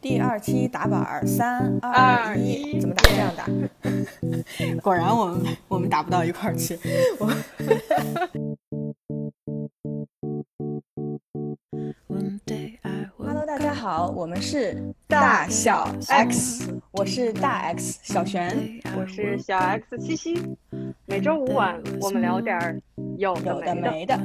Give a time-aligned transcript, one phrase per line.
[0.00, 3.02] 第二期打板儿，三二一，怎么打？
[3.02, 3.44] 这样打。
[4.80, 6.78] 果然我们我们打不到一块儿去。
[7.18, 7.26] 我
[13.18, 20.56] Hello，大家好，我们是大小 X，我是大 X 小璇，我是小 X 七七。
[21.06, 22.80] 每周五晚我们聊点儿
[23.16, 24.16] 有有的没的。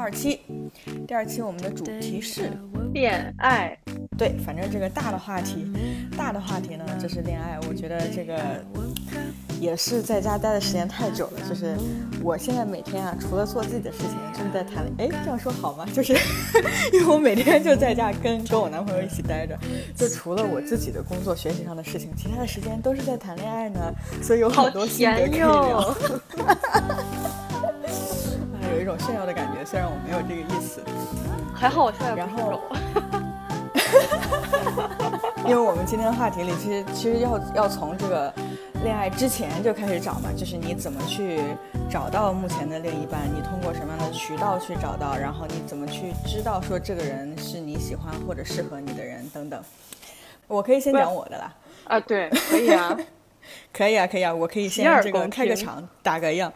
[0.00, 0.40] 二期，
[1.06, 2.50] 第二期我们的主题是
[2.94, 3.76] 恋爱。
[4.16, 5.70] 对，反正这个大的话题，
[6.16, 7.58] 大的话题呢就是恋爱。
[7.68, 8.38] 我觉得这个
[9.60, 11.76] 也是在家待的时间太久了，就是
[12.22, 14.86] 我现在每天啊，除了做自己的事情，就是在谈。
[14.98, 15.86] 哎，这样说好吗？
[15.92, 16.14] 就是
[16.94, 19.58] 因为我每天就在家跟跟我男朋友一起待着，
[19.94, 23.92] 就除了我自己的工作、学习上的事情，其他的时间都是在谈恋爱呢，
[24.22, 25.94] 所以有很多心得可以聊。
[28.90, 30.82] 有炫耀的感觉，虽然我没有这个意思。
[31.54, 32.60] 还好我现在然后。
[35.46, 38.32] 因为我们今天的话题里，其实其实要要从这个
[38.84, 41.40] 恋爱之前就开始找嘛，就是你怎么去
[41.90, 49.60] 找到目前的另一半，你通过什么样的渠道去找到，然后你怎么去知道说这个人是你喜欢或者适合你的人等等。
[50.46, 51.52] 我可以先讲我的啦。
[51.84, 52.96] 啊，对，可以啊，
[53.72, 56.52] 可以啊，可以啊，我可以先这个开个场，打个样。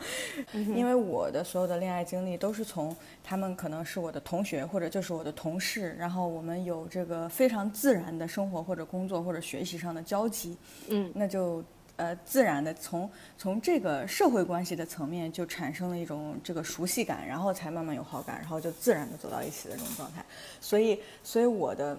[0.52, 10.56] 因为我的所有的恋爱经历都是从他们可能是我的同学或者就是我的同事，然后我们有这个非常自然的生活或者工作或者学习上的交集，
[10.88, 11.62] 嗯，那就
[11.96, 20.24] 呃自然的从从这个社会关系的层面就产生了一种这个熟悉感，然后才慢慢有好感，然后就自然的走到一起的这种状态。
[20.60, 21.98] 所以，所以我的。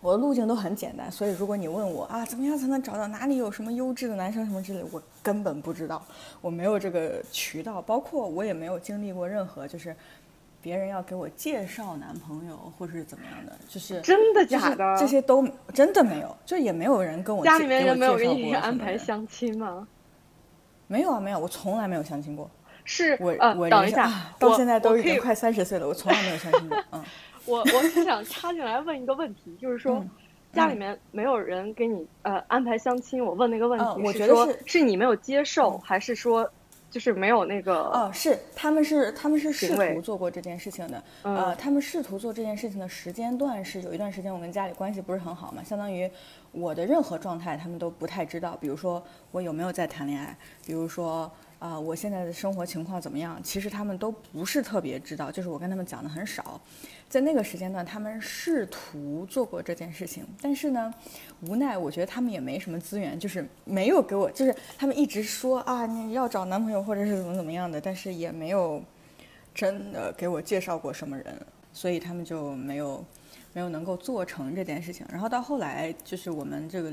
[0.00, 6.02] 我的路径都很简单，所以如果你问我啊，怎么样才能找到哪里有什么优质的男生什么之类，我根本不知道，
[6.40, 9.94] 我没有这个渠道，包括我也没有经历过任何就是
[10.62, 19.86] 别人要给我介绍男朋友或者是怎么样的，就是真的假的，这些都真的没有，就也没有人跟我家里面人没有给你安排相亲吗？
[20.86, 22.50] 没有啊，没有，我从来没有相亲过。
[22.92, 27.04] 是我呃，我等一下，到现在都已经快三十岁了，我从来没有相亲过，嗯。
[27.46, 30.10] 我我是想插进来问一个问题，就是说，嗯、
[30.52, 33.24] 家里面没有人给你呃安排相亲。
[33.24, 36.48] 我问那个问题，嗯、我觉得是是你没有接受，还是说
[36.90, 37.74] 就是没有那个？
[37.74, 41.02] 哦，是他们是他们是试图做过这件事情的。
[41.22, 46.08] 嗯、呃，他们试图做这件事情的时间段是有一段时间我跟家里关系不是很好嘛，相当于
[46.52, 49.02] 我的任何状态他们都不太知道，比如说
[49.32, 50.36] 我有没有在谈恋爱，
[50.66, 51.28] 比如说。
[51.60, 53.38] 啊、我现在的生活情况怎么样？
[53.42, 56.58] 其实他们都不是特别知道，就是我跟他们讲的很少。
[57.06, 60.92] 在那个时间段，他们试图做过这件事情，但是呢，
[61.42, 68.82] 无奈我觉得他们也没什么资源，就是没有给我，就是他们一直说啊，你要找男朋友或者是怎么怎么样的，但是也没有
[69.54, 71.38] 真的给我介绍过什么人，
[71.74, 73.04] 所以他们就没有
[73.52, 75.04] 没有能够做成这件事情。
[75.12, 76.90] 然后到后来，就是我们这个。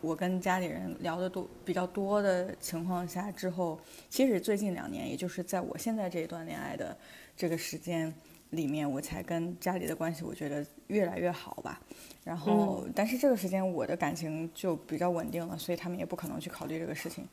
[0.00, 3.78] 我跟家里人聊的多比较多的情况下之后，
[4.08, 6.96] 其实最近两年，也就是在我现在这一段恋爱的
[7.36, 8.12] 这个时间
[8.50, 11.80] 里面，我才跟家里的关系，我觉得越来越好吧。
[12.24, 17.26] 然后，嗯、但是这个时间我的感情就比较稳定了，所以他们也不可能去考虑这个事情。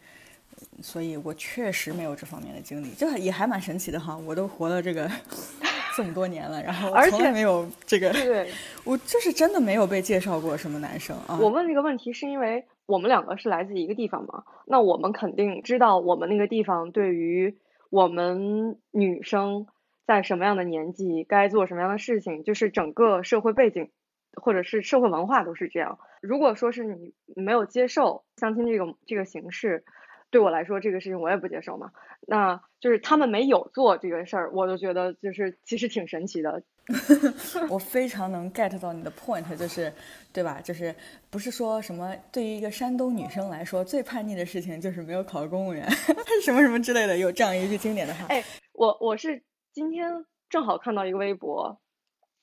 [0.82, 4.16] 所以我确实没有这方面的经历，这也还蛮神奇的哈。
[4.18, 5.10] 我都活了这个
[5.96, 8.52] 这么多年了，然后从来没有这个，对，
[8.84, 11.38] 我就是真的没有被介绍过什么男生啊。
[11.42, 17.58] 我问这个问题是因为我们两个是来自一个地方嘛，那我们肯定知道我们那个地方对于
[17.90, 19.66] 我们女生
[20.06, 23.90] 在什么样的年纪该做什么样的事情，就是整个社会背景
[24.34, 25.98] 或者是社会文化都是这样。
[26.22, 29.84] 如果说是你没有接受相亲这个这个形式。
[30.30, 31.92] 对我来说，这个事情我也不接受嘛。
[32.28, 36.62] 那就是他们没有做这个事儿，我就觉得就是其实挺神奇的。
[37.70, 39.92] 我非常能 get 到你的 point，就是
[40.34, 40.60] 对吧？
[40.62, 40.94] 就是
[41.30, 45.90] 不是说什么对于一个山东女生来说最叛逆的事情就是没有考公务员，
[46.44, 48.26] 什么什么之类的，有这样一句经典的话。
[48.28, 51.80] 哎，我我是今天正好看到一个微博，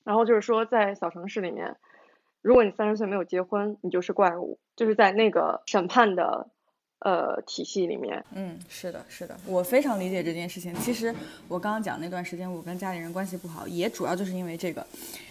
[0.03, 1.75] 然后就是说在小城市里面，
[2.41, 6.49] 如果你三十岁没有结婚，你就是怪物，就是在那个审判的。
[7.05, 10.73] 呃，体系里面，嗯，是的，是的，我非常理解这件事情。
[10.81, 11.13] 其实
[11.47, 14.83] 我刚刚讲那段时间，我跟家里人关系不好，也主要就是因为这个。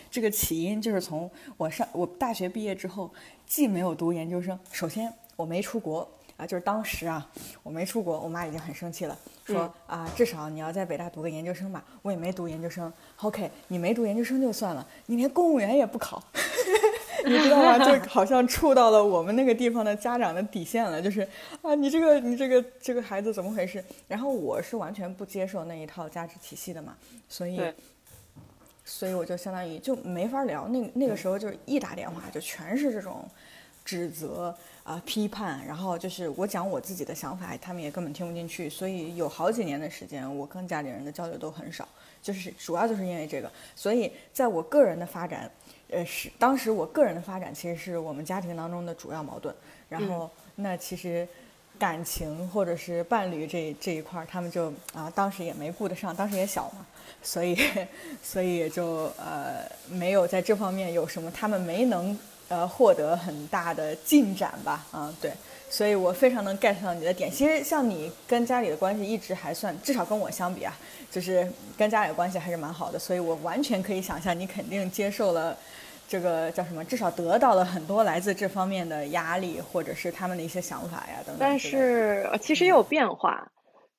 [0.08, 3.10] 这个起因就是从我上我大学毕业之后，
[3.44, 7.28] 既没有读研究生，首先我没出国啊，就是当时啊，
[7.64, 11.84] 我没出国，我妈已经很生气了，说、嗯、啊，至少你要在北大读个研究生吧。
[12.02, 12.92] 我也没读研究生
[13.22, 16.22] ，OK，你没读研究生就算了，你连公务员也不考。
[17.24, 17.78] 你知道吗？
[17.78, 21.26] 就好像触到了我们那个地方的家长的底线了，就是
[21.62, 23.82] 啊，你这个你这个这个孩子怎么回事？
[24.06, 26.96] 然后我是完全不接受那一套价值体系的嘛，
[27.28, 27.60] 所以
[28.84, 30.68] 所以我就相当于就没法聊。
[30.68, 33.28] 那那个时候就是一打电话就全是这种
[33.84, 38.68] 指责啊、批判，然后就是我讲我自己的想法，他们也根本听不进去。
[38.68, 41.88] 所以有好几年的时间，我跟家里人的交流都很少，
[42.22, 43.50] 就是主要就是因为这个。
[43.74, 45.50] 所以在我个人的发展，
[45.94, 49.55] 呃，是当时我个人的发展其实是我们家庭当中的主要矛盾。
[49.88, 51.26] 然后那其实。
[51.76, 56.87] 感情或者是伴侣这这一块儿，他们就啊，当时也没顾得上，当时也小嘛，
[57.20, 57.58] 所以
[58.23, 65.32] 所以也就呃没有在这方面有什么他们没能呃获得很大的进展吧，啊对，
[65.69, 67.29] 所以我非常能 get 到你的点。
[67.29, 70.79] 其实像你跟家里的关系一直还算，至少跟我相比啊，
[71.11, 75.58] 就是跟家里的关系还是蛮好的，所以我完全可以想象你肯定接受了。
[76.06, 76.84] 这个叫什么？
[76.84, 81.36] 至少得到了很多来自这方面的压力，或者是他们的一些想法呀等等。
[81.40, 83.50] 但是呃其实也有变化，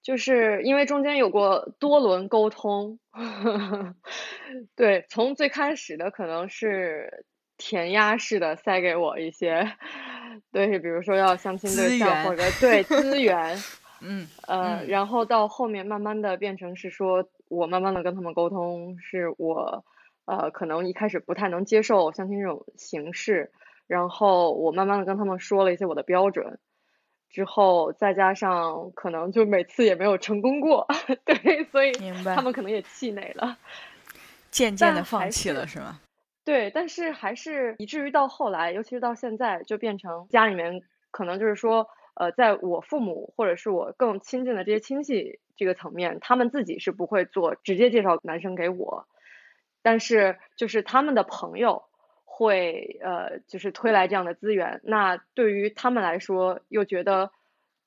[0.01, 2.99] 就是因为中间有过多轮沟通，
[4.75, 7.25] 对，从最开始的可能是
[7.57, 9.67] 填鸭式的塞给我一些，
[10.53, 13.57] 对，比如说要相亲对象或者对资源，
[14.01, 19.83] 嗯呃，嗯然后到后面慢慢的变成是说我慢慢的跟他们沟通，是我
[20.25, 23.51] 呃可能一开始不太能接受相亲这种形式，
[23.87, 26.59] 然后我慢慢的跟他们说了一些我的标准，
[27.29, 30.87] 之后再加上可能就每次也没有成功过，
[31.25, 33.57] 对，所以明白他们可能也气馁了。
[34.51, 35.99] 渐渐的放弃了是是吗？
[36.45, 40.81] 对，但是还是以至于到后来，尤其是到现在，就变成家里面
[41.11, 49.07] 可能就是说，呃，在我父母或者是我更亲近的这些亲戚这个层面，他们自己是不会做直接介绍男生给我，
[49.85, 51.83] 但是就是他们的朋友
[52.23, 57.29] 会呃就是推来这样的资源，那对于他们来说又觉得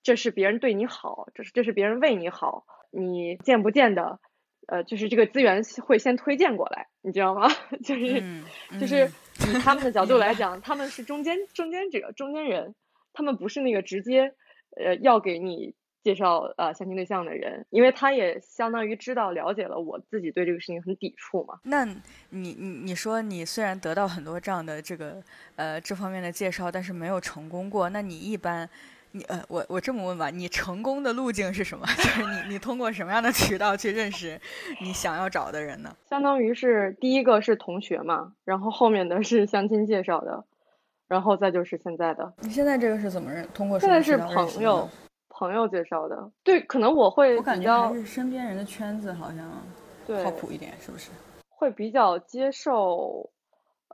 [0.04, 4.20] 这是别人对你好，这是这是别人为你好，你见不见的。
[4.68, 7.48] 呃，就是这个资源会先推荐过来，你知道吗？
[7.84, 8.44] 就是、嗯
[8.78, 9.06] 就是
[9.40, 12.76] 嗯以他们的角度来讲，他们是中间中间者、中间人，
[13.12, 14.34] 他们不是那个直接
[14.76, 15.74] 呃要给你
[16.08, 21.58] 介绍呃相亲对象的人，因为他也相当于知道了解了我自己对这个事情很抵触嘛。
[21.64, 22.00] 那你
[22.30, 25.22] 你你说你虽然得到很多这样的这个
[25.56, 28.66] 呃这方面的介绍，但是没有成功过，那你一般
[29.12, 31.86] 你呃我我这么问吧，你成功的路径是什么？
[31.98, 34.40] 就是你你通过什么样的渠道去认识
[34.80, 35.94] 你想要找的人呢？
[36.08, 40.42] 相当于是第一个是同学嘛，然后后面的是相亲介绍的，
[41.06, 43.46] 然后再就是现在的，你现在这个是怎么认？
[43.52, 44.88] 通过什现在是朋友？
[45.38, 46.30] 朋友介绍的。
[46.42, 49.48] 对，可能我会我感觉还是身边人的圈子好像
[50.04, 51.10] 对靠谱一点，是不是？
[51.48, 53.30] 会比较接受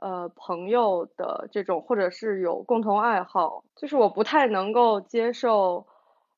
[0.01, 5.85] 呃朋友的这种，或者是有共同爱好，就是我不太能够接受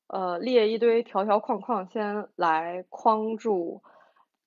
[0.08, 3.82] 呃列一堆条条框框先来框住，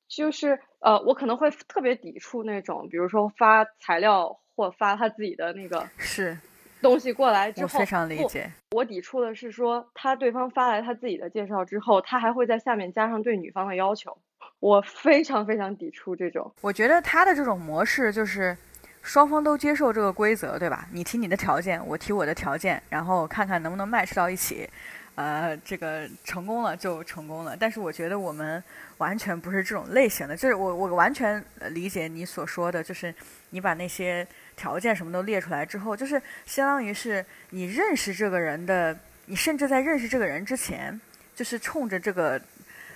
[0.07, 6.37] 就是呃我可能会特别抵触那种，比如说发材料或发他自己的那个是
[6.81, 8.51] 东西过来之后，我非常理解。
[8.72, 14.18] 我抵触的是说，他对方发来他自己的介绍之后，他还会在下面加上对女方的要求，
[14.60, 16.51] 我非常非常抵触这种。
[16.62, 18.57] 我觉得他的这种模式就是
[19.02, 20.88] 双方都接受这个规则，对吧？
[20.92, 24.69] 你提你的条件，我提我的条件，然后看看能不能 match 到一起。
[25.16, 28.64] 呃，这个成功了就成功了，但是我觉得我们
[28.97, 33.14] 完全不是这种类型的，就是我我完全呃理解你所说的，就是
[33.50, 34.26] 你把那些
[34.61, 41.01] 条件什么都列出来之后，就是相当于是你认识这个人的，你甚至在认识这个人之前，
[41.33, 42.39] 就是冲着这个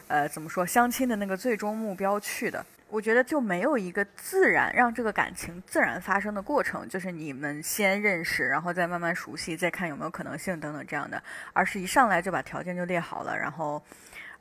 [0.07, 2.63] 呃怎么说相亲的那个最终目标去的。
[2.88, 13.81] 我觉得就没有一个自然让这个感情自然发生的过程，就是你们先认识，然后再慢慢熟悉，再看有没有可能性等等这样的，而是一上来就把条件就列好了，然后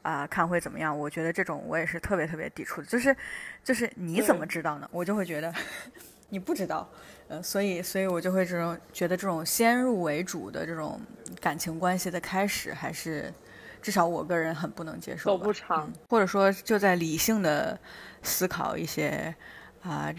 [0.02, 0.96] 啊、看会怎么样。
[0.96, 3.16] 我觉得这种我也是特别特别抵触的，就是
[3.64, 4.86] 就是你怎么知道呢？
[4.92, 5.52] 我就会觉得
[6.28, 6.88] 你不知道，
[7.28, 11.00] 呃，所以所以我就会这种觉得这种先入为主的这种
[11.40, 13.32] 感情关系的开始，还是
[13.80, 15.38] 至少我个人很不能接受走。
[15.38, 17.78] 不长嗯，或者说就在理性的
[18.22, 19.34] 思考一些
[19.82, 20.12] 啊、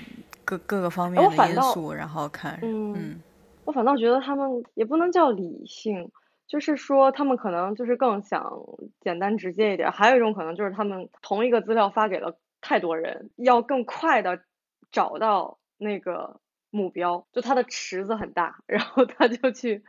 [0.44, 3.22] 各各个方面的因素，然后看，嗯嗯
[3.66, 6.12] 我反倒觉得他们也不能叫理性，
[6.48, 8.44] 就是说他们可能就是更想
[9.02, 9.92] 简单直接一点。
[9.92, 14.40] 还有一种可能就是他们同一个资料发给了太多人，要更快的
[14.92, 16.40] 找到那个
[16.76, 19.82] 目标，就他的池子很大，然后他就去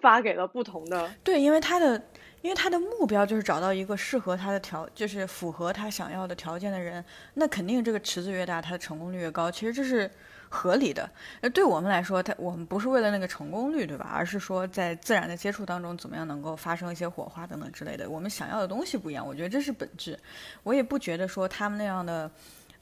[0.00, 1.08] 发给了不同的。
[1.22, 1.96] 对，因为他的，
[2.40, 9.48] 因为他的目标就是找到一个适合他的条，就是符合他想要的条件的人，那肯定这个池子越大，他的成功率越高。
[9.48, 10.10] 其实这是
[10.48, 11.08] 合理的。
[11.42, 14.10] 呃，对我们来说，他我们不是为了那个成功率，对吧？
[14.12, 18.10] 而是说在自然的接触当中，怎么样能够发生一些火花等等之类的。
[18.10, 20.18] 我们想要的东西不一样，我觉得这是本质。
[20.64, 22.28] 我也不觉得说他们那样的。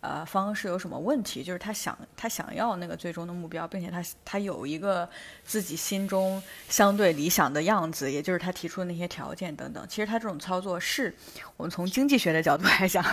[0.01, 1.45] 呃，方式有什么问题？
[1.45, 5.09] 就是他想他想要那个最终的目标，并且他他有一个
[5.45, 9.87] 自己心中相对理想的样子，也就是他提出的那些条件等等。
[9.89, 11.15] 其实他这种操作是
[11.57, 13.05] 我们从经济学的角度来讲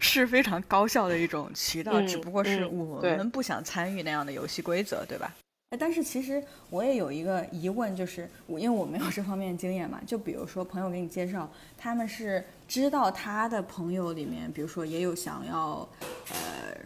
[0.00, 5.34] 是非常高效的一种渠道，嗯只不过是嗯我们不想参与那样的游戏规则，对吧？
[5.76, 15.88] 但是其实我也有一个疑问，就是我因为我没有这方面经验嘛，就比如说朋友给你介绍，他们是知道他的朋友里面，比如说也有想要
[16.30, 16.36] 呃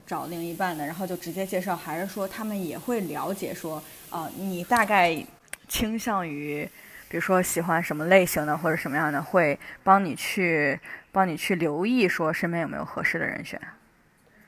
[0.06, 5.24] 找另一半的，然后就直接介绍，还是说他们也会了解说，啊、你大概
[5.68, 6.68] 倾向于，
[7.08, 10.78] 比如说喜欢什么类型的或者什么样的，会帮你去
[11.12, 13.60] 帮你去留意说身边有没有合适的人选。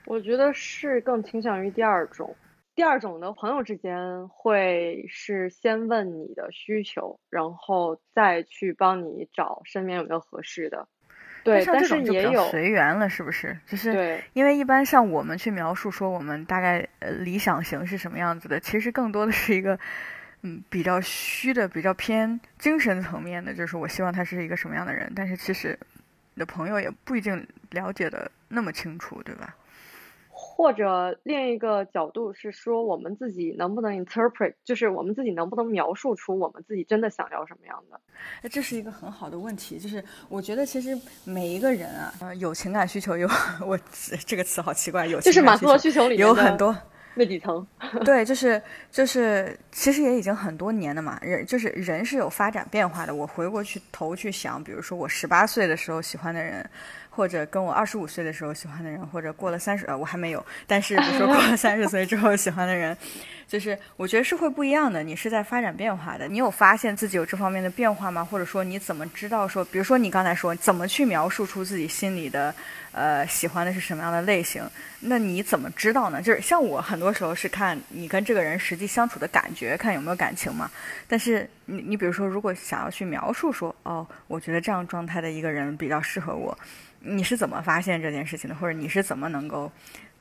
[0.07, 2.35] 我觉得是更倾向于第二种。
[2.75, 10.89] 第二种呢朋友之间会是先问你的需求，然后再去帮你找身边有没有合适的。
[11.43, 13.59] 对，但是也有随缘了，是不是？
[13.67, 19.79] 就是对因为一般像我们去描述说我们大概呃理想型是什么样子的，其实更多的是一个
[20.43, 25.79] 嗯比较虚的、比较偏精神层面的，就是我希望他是一个什么样的人，但是其实
[26.35, 29.57] 你的朋友也不一定了解的那么清楚，对吧？
[30.61, 37.99] 或者另一个角度是说，我们自己能不能 interpret，就是我们自己能不能描述出我们自己真的想要什么样的。
[38.43, 43.27] 哎，这是一个很好的问题，就是我觉得其实每一个人啊，呃，有情感需求，有
[43.67, 43.79] 我
[44.27, 46.77] 这个词好奇怪，有就是马斯洛需求里有很多。
[47.15, 47.67] 那几层。
[48.05, 51.19] 对，就是就是，其实也已经很多年了嘛。
[51.23, 53.13] 人就是人是有发展变化的。
[53.13, 56.65] 我回过去头去想，比如说我十八岁的时候喜欢的人，
[57.11, 62.97] 或者跟我二十五岁的时候喜欢的人，或者过了三十呃我还没有，但是比如说过了三十岁之后喜欢的人，
[63.47, 65.03] 就是我觉得是会不一样的。
[65.03, 68.25] 你是在发展变化的，你有发现自己有这方面的变化吗？
[68.25, 72.55] 或者说你怎么知道说，比如说你刚才说怎么去描述出自己心里的
[72.93, 74.63] 呃喜欢的是什么样的类型？
[75.01, 76.23] 那你怎么知道呢？
[76.23, 80.71] 就是像我很多时候是看你跟这个人实际相处的感觉，看有没有感情嘛。
[81.09, 86.57] 但是你你比如说，如果想要去描述说，哦，我觉得这样状态的一个人比较适合我，
[87.01, 88.55] 你是怎么发现这件事情的？
[88.55, 89.71] 或者你是怎么能够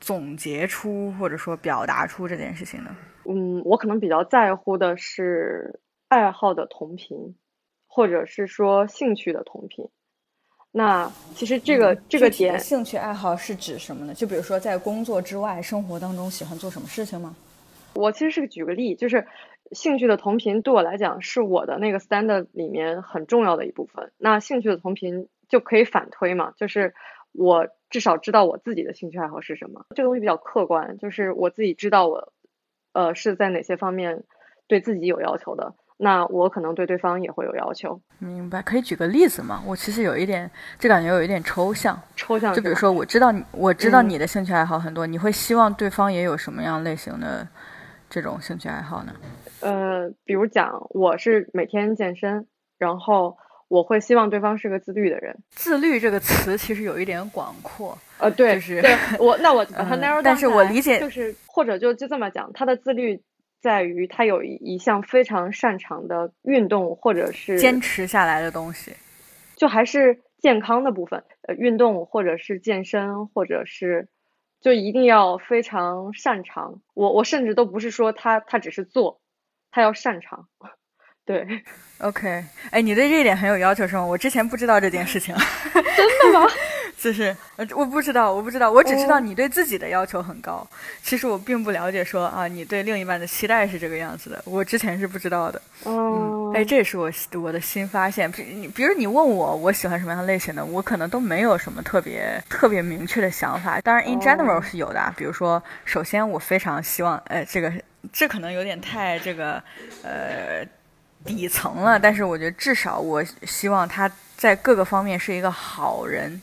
[0.00, 2.90] 总结出或者说表达出这件事情的？
[3.24, 7.36] 嗯，我可能比较在乎的是爱好的同频，
[7.86, 9.88] 或者是说兴趣的同频。
[10.72, 14.14] 那其实这个、这个点，兴趣爱好是指什么呢？
[14.14, 17.34] 就比如说在工作之外，生活当中喜欢做什么事情吗？
[17.94, 19.26] 我其实是个举个例，就是
[19.72, 24.12] 兴趣的同频对我来讲是我的那个 standard 里面很重要的一部分。
[24.16, 26.94] 那兴趣的同频就可以反推嘛，就是
[27.32, 32.32] 我至少知道我自己的兴趣爱好是什么，这个东西比较客观，就是我自己知道我
[32.94, 34.22] 呃是在哪些方面
[34.66, 38.00] 对自己有要求的，那我可能对对方也会有要求。
[38.18, 39.62] 明白，可以举个例子吗？
[39.66, 42.00] 我其实有一点，这感觉有一点抽象。
[42.14, 47.46] 抽象就比如说，我知道你，我知道嗯你的兴趣爱好很多，你会希望对方也有什么样类型的
[48.08, 49.12] 这种兴趣爱好呢？
[49.60, 52.46] 呃，比如讲我是每天健身，
[52.78, 53.36] 然后
[53.70, 55.36] 我会希望对方是个自律的人。
[55.50, 63.22] 自律这个词其实有一点广阔，呃，对，就是对我，那我把 它嗯 narrow down 但是我理解就是或者就就这么讲，他的自律
[63.60, 68.92] 在于他有一一项非常擅长的运动，或者是坚持下来的东西。
[69.54, 74.08] 就还是健康的部分，呃，运动或者是健身，或者是
[74.60, 76.80] 就一定要非常擅长。
[76.94, 79.20] 我我甚至都不是说他他只是做，
[79.70, 80.48] 他要擅长。
[81.30, 81.62] 对
[81.98, 84.04] ，OK，哎，你对这一点很有要求是吗？
[84.04, 85.34] 我之前不知道这件事情。
[85.96, 86.46] 真的吗？
[87.00, 90.66] 就是，呃我不知道，我不知道，我只知道哦你对自己的要求很高。
[91.02, 95.62] 其实我并不了解说啊，你对另一半的期待是这个样子的，我之前是不知道的。
[95.86, 97.10] 嗯，哎，这也是我
[97.40, 98.30] 我的新发现。
[98.30, 103.80] 比你比如你问我我喜欢什么样的类型的，我可能都没有什么特别特别明确的想法。
[103.80, 105.12] 当然，in general 哦是有的啊。
[105.16, 107.72] 比如说，首先我非常希望，呃，这个
[108.12, 109.62] 这可能有点太这个
[110.02, 110.66] 呃
[111.24, 116.40] 底层了，但是我觉得至少我希望他在各个方面是一个好人。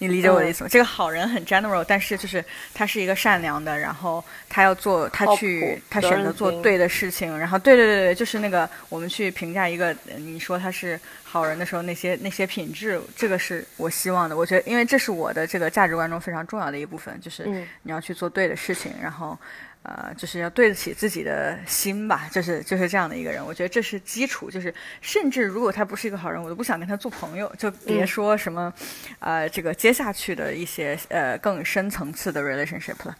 [0.00, 0.70] 你理解我的意思吗？
[0.70, 14.36] 这个好人很 general，但是就是他是一个善良的，然后他要做，他去他选择做对的事情，然后对对对对，就是那个我们去评价一个，呃你说他是好人的时候，那些那些品质，这个是我希望的。
[14.36, 19.36] 我觉得，因为这是我的这个价值观中非常重要的一部分，就是嗯你要去做对的事情，然后
[19.82, 23.44] 呃，就是要对得起自己的心吧，就是就是这样的一个人。
[23.44, 28.72] 我觉得这是基础，就是甚至如果他不是一个好人，我都不想跟他做朋友，就别说什么，
[29.18, 33.16] 呃，这个接下去的一些呃更深层次的 relationship 了。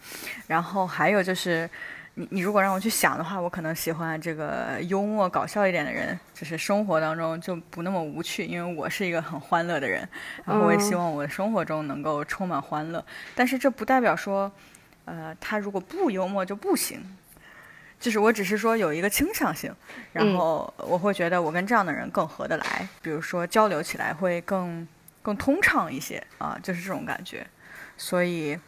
[0.47, 1.69] 然后还有就是。
[2.21, 10.01] 你你如果让我去想的话，我可能喜欢这个幽默搞笑一点的人，就是生活当中就不那么无趣，因为我是一个很欢乐的人，
[10.45, 13.05] 然后我也希望我的生活中能够充满欢乐。
[13.37, 14.51] 但是这不代表说，
[15.09, 17.17] 呃，他如果不幽默就不行，
[17.99, 19.75] 就是我只是说有一个倾向性，
[20.13, 24.87] 然后我会觉得我跟这样的人更合得来，比如说交流起来会更
[25.23, 27.47] 更通畅一些啊，就是这种感觉，
[27.97, 28.59] 所以。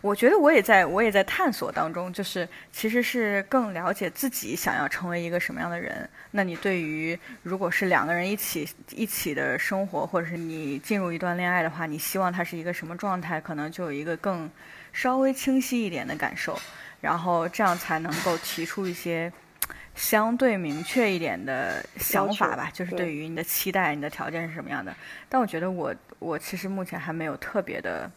[0.00, 6.06] 我觉得我也在，我也在探索当中，就是其实是更了解自己想要成为一个什么样的人。
[6.32, 14.50] 那你对于如果是两个人一起一起的生活，或者是你进入一段恋爱的话，你希望他是一个什么状态，可能就有一个更
[14.94, 16.58] 稍微清晰一点的感受，
[17.02, 19.30] 然后这样才能够提出一些
[19.94, 24.96] 相对明确一点的想法吧，就是对于你的期待、你的条件是什么样的。
[25.28, 28.10] 但我觉得我我其实目前还没有特别的。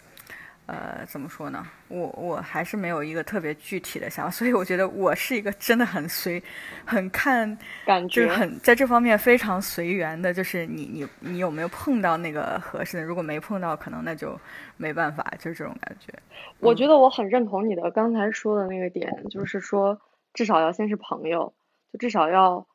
[0.68, 1.66] 呃，怎么说呢？
[1.88, 6.44] 我我还是没有一个特别具体的想法，所以我觉得我是一个真的很随，
[6.86, 10.34] 很看感觉，很在这方面非常随缘的。
[10.34, 13.04] 就是你你你有没有碰到那个合适的？
[13.04, 14.38] 如果没碰到，可能那就
[14.76, 16.14] 没办法，就是这种感觉。
[16.60, 19.98] 我觉得我很认同你的刚才说的那个点，就是说
[20.34, 21.54] 至少要先是朋友，
[21.94, 22.68] 就至少要，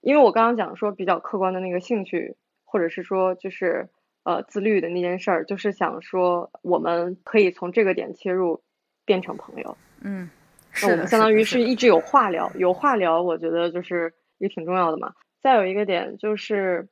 [0.00, 3.88] 因为我刚刚讲说比较客观的那个兴趣，或者是说就是。
[4.26, 8.60] 呃，自律的那件事儿，就是想说，我们可以从这个点切入，
[9.04, 9.76] 变成朋友。
[10.02, 10.28] 嗯，
[10.82, 15.14] 那我们相当于是一直有话聊，有话聊，我觉得就是也挺重要的嘛。
[15.40, 16.88] 再有一个点就是，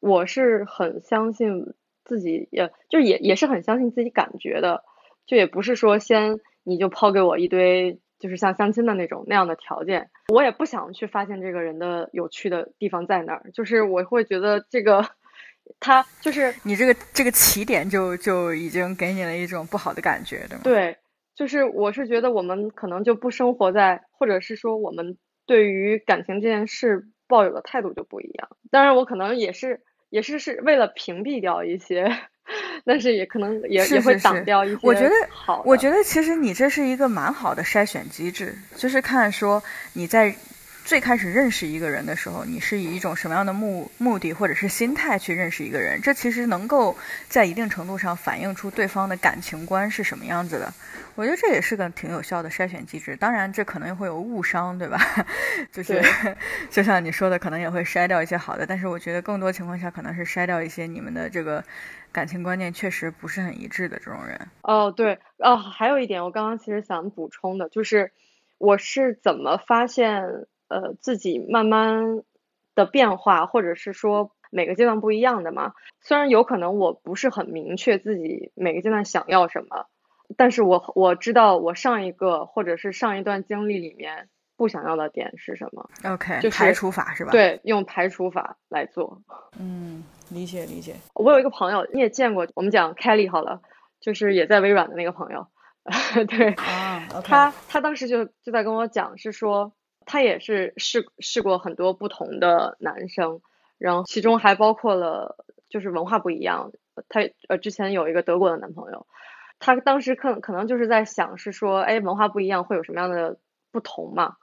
[0.00, 4.82] 我是很相信自己，也就也也是很相信自己感觉的，
[5.26, 15.04] 就也不是说先你就抛给我一堆，就是像相亲的那种那样的条件，我也不想去发现这个人的有趣的地方在哪儿，就是我会觉得这个。
[15.80, 20.60] 他就是你这个这个起点就就已经给你了一种不好的感觉，对吗？
[20.64, 20.96] 对，
[21.34, 28.48] 就是我是觉得我们可能就不生活在，或者是说我们对于感情这件事抱有的态度就不一样。
[28.70, 32.10] 当然，我可能也是也是是为了屏蔽掉一些，
[32.86, 34.78] 但是也可能也也会挡掉一些。
[34.82, 39.62] 我觉得好，我觉得其实你这是一个蛮好的筛选机制，就是看说
[39.92, 40.34] 你在。
[40.84, 45.98] 最开始认识一个人的时候，你是以一种什么样的目目的或者是心态去认识一个人？
[46.02, 46.94] 这其实能够
[47.26, 50.70] 在一定程度上反映出对方的感情观是什么样子的。
[51.14, 53.16] 我觉得这也是个挺有效的筛选机制。
[53.16, 54.98] 当然，这可能会有误伤，对吧？
[55.72, 56.02] 就是
[56.68, 58.66] 就像你说的，可能也会筛掉一些好的。
[58.66, 61.64] 但是我觉得更多情况下，可能是筛掉一些你们的这个
[62.12, 64.38] 感情观念确实不是很一致的这种人。
[64.60, 68.12] 哦，对，哦，还有一点，我刚刚其实想补充的就是，
[68.58, 70.46] 我是怎么发现。
[70.74, 72.24] 呃，自己慢慢
[72.74, 75.72] 的变化，或者是说每个阶段不一样的嘛。
[76.00, 79.86] 虽然有可能我不是很明确自己每个阶段想要什么，
[80.36, 85.88] 但是我我知道我上一个或者是上一段经历里面不想要的点是什么。
[86.02, 87.30] OK，就是排除法是吧？
[87.30, 89.22] 对，用排除法来做。
[89.56, 90.96] 嗯，理解理解。
[91.14, 93.60] 我有一个朋友，你也见过，我们讲 Kelly 好了，
[94.00, 95.46] 就是也在微软的那个朋友。
[96.26, 99.72] 对，啊，他他当时就就在跟我讲，是说。
[100.06, 103.40] 他也是试试过很多不同的男生，
[103.78, 105.36] 然后其中还包括了
[105.68, 106.72] 就是文化不一样。
[107.08, 109.06] 他呃之前有一个德国的男朋友，
[109.58, 113.36] 他当时可可能就是在想是说，哎，文化不一样会有什么样的
[113.72, 114.36] 不同嘛？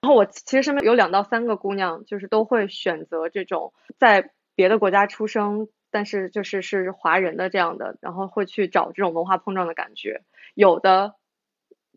[0.00, 10.22] 然后我其实身边有两到三个姑娘，就是都会选择这种在别的国家出生，但是就是是华人的这样的，然后会去找这种文化碰撞的感觉。
[10.54, 11.14] 有的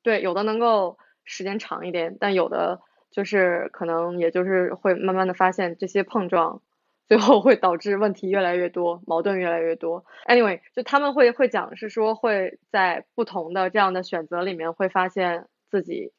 [0.03, 2.81] 对，有的能够时间长一点，但有的。
[3.15, 6.61] 就是可能也就是会慢慢的发现这些碰撞，
[7.07, 10.03] 最后会导致问题越来越多，矛盾越来越多。
[10.27, 16.11] Anyway，就他们会会讲是说会在不同的这样的选择里面会发现自己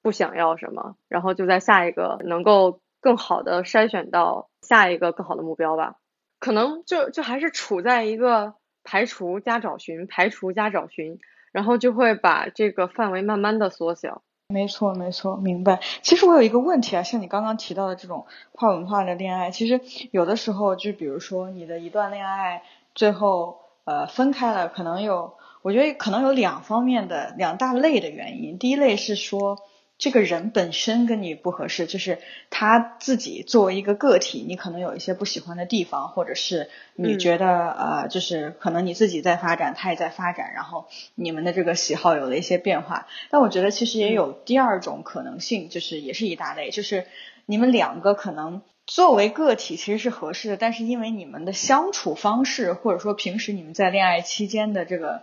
[0.00, 5.96] 不想要什么，然后就在下一个能够更好的筛选到下一个更好的目标吧。
[6.38, 11.18] 可能就就还是处在一个排除加找寻，排除加找寻，
[11.52, 14.22] 然后就会把这个范围慢慢的缩小。
[14.48, 15.80] 没错，没错，明白。
[16.02, 19.80] 其实我有一个问题啊，像你刚刚提到的这种跨文化的恋爱，其实
[20.10, 22.62] 有的时候就比如说你的一段恋爱
[22.94, 28.58] 最后呃分开了，可能有，我觉得可能有两方面的两大类的原因。
[28.58, 29.58] 第一类是说
[29.96, 32.18] 这个人本身跟你不合适，就是
[32.50, 43.06] 他自己作为一个个体，你可能有一些不喜欢的地方，或者是你嗯觉得、呃，就是可能你自己在发展，他也在发展，然后你们的这个喜好有了一些变化。
[43.30, 47.06] 但我觉得其实也有第二种可能性，就是也是一大类，就是
[47.46, 55.22] 你们两个可能作为个体其实是合适的，但是因为你们的相处方式，或者说平时你们在恋爱期间的这个。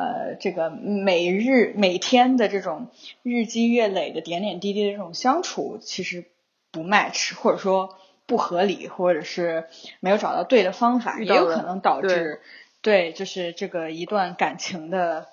[0.00, 2.86] 呃，这个每日每天的这种
[3.22, 6.24] 日积月累的点点滴滴的这种相处，其实
[6.72, 9.66] 不 match，或者说不合理，或者是
[10.00, 12.40] 没有找到对的方法，也有可能导致
[12.80, 15.26] 对，就是这个一段感情的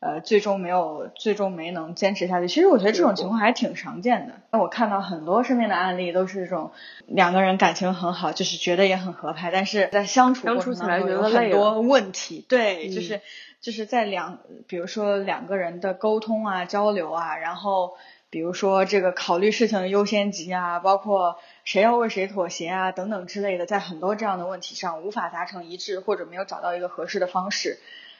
[0.00, 2.48] 呃，最终没有最终没能坚持下去。
[2.48, 4.34] 其实我觉得这种情况还挺常见的。
[4.50, 6.72] 那我看到很多身边的案例都是这种
[7.06, 12.44] 两个人感情很好，就是觉得也很合拍，但是在相处过程当中有很多问题。
[12.48, 13.20] 对，嗯就是
[13.60, 17.96] 就是在两，比如说两个人的沟通啊、交流啊，然后
[18.30, 27.78] 比如说这个考虑事情的优先级啊，包括谁要为谁妥协啊等等之类的，在很多这样的问题上无法达成一致，或者没有找到一个合适的方式，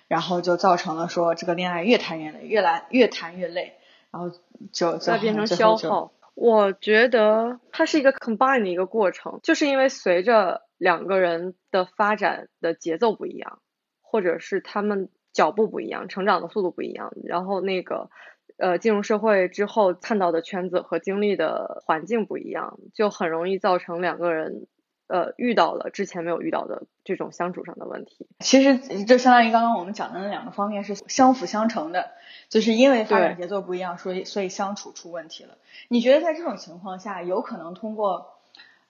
[0.09, 3.75] 然后就造成了说这个恋爱越谈越累，越来越谈越累，
[4.11, 4.31] 然后
[4.73, 6.13] 就就再变成消耗。
[6.35, 13.61] 我觉得它是一个 combine 的一个过程，就是因为随着两个人的发展的节奏不一样，
[14.01, 18.11] 或者是他们脚步不一样，成长的速度不一样，然后那个
[18.57, 24.67] 呃进入社会之后看到的圈子和经历的环境不一样，就很容易造成两个人
[25.07, 28.27] 呃遇到了之前没有遇到的这种相处上的问题。
[28.41, 32.11] 其实就相当于刚刚我们讲的那两个方面是相辅相成的，
[32.49, 35.57] 就是因为发展节奏不一样，所以所以相处出问题了。
[35.89, 38.35] 你觉得在这种情况下，有可能通过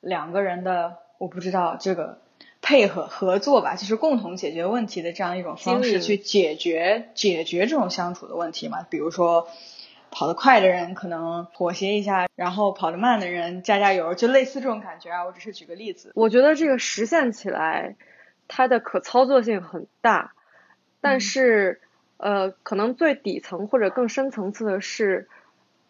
[0.01, 2.18] 两个人的我不知道这个
[2.68, 8.87] 配合合作吧，就是共同解决问题的这样一种方式去解决解决这种相处的问题嘛？
[8.90, 9.48] 比如说。
[10.11, 15.26] 跑得快的人可能妥协一下，然后跑得慢的人加加油，就类似这种感觉啊。
[15.26, 16.12] 我只是举个例子。
[16.14, 17.94] 我觉得这个实现起来，
[18.48, 20.33] 它的可操作性很大，
[21.02, 21.81] 但嗯是、
[22.16, 25.28] 呃，可能最底层或者更深层次的是，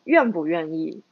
[0.03, 1.05] 愿不愿意，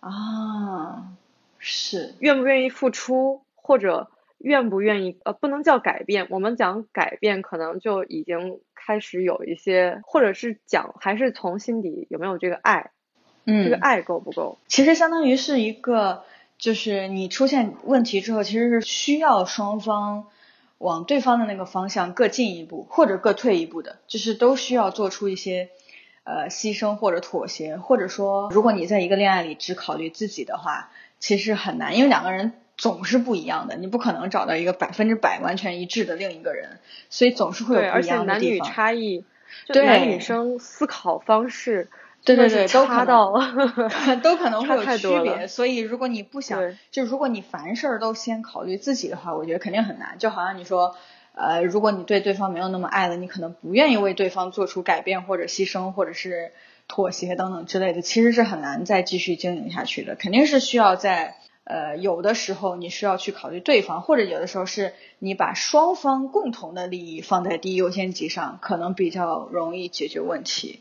[0.00, 1.12] 啊，
[1.58, 12.92] 是，愿不愿意付出，或者愿不愿意，呃，不能叫改变，我们讲改变可能就已经开始有一些，或者是讲还是从心底有没有这个爱，
[13.44, 14.58] 嗯，这个爱够不够？
[14.68, 16.22] 其实相当于是一个，
[16.56, 20.26] 就是你出现问题之后，其实是需要双方
[20.78, 25.70] 往对方的那个方向各进一步，或者各退一步的，就是都需要做出一些
[26.22, 36.78] 呃牺牲或者妥协，或者说，如果你在一个恋爱里只考虑自己的话，其实很难，因为两个人总是不一样的，你不可能找到一个百分之百完全一致的另一个人，
[37.10, 38.68] 所以总是会有，不一而且男女样的地方。
[38.70, 39.24] 差异，
[39.66, 41.88] 就对男女生思考方式
[42.24, 43.32] 对对对都可能差到
[44.22, 50.16] 都可能会有区别，所以如果你不想，就如果你凡事儿都先考虑自己的话，我觉得肯定很难。
[50.18, 50.94] 就好像你说，
[51.34, 56.52] 呃，如果你对对方没有那么爱了，你可能不愿意为对方做出改变或者牺牲或者是
[56.86, 60.14] 妥协等等之类的，其实是很难再继续经营下去的。
[60.14, 61.36] 肯定是需要在
[61.68, 70.80] 呃有的时候你需要去考虑对方，或者有的时候是你把双方共同的利益放在第一优先级上，可能比较容易解决问题。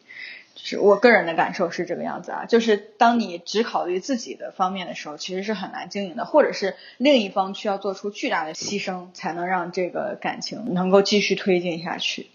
[0.56, 12.28] 就是我个人的感受是这个样子啊，就是当你只考虑自己的方面的时候，其实是很难经营的，或者是另一方需要做出巨大的牺牲，才能让这个感情能够继续推进下去。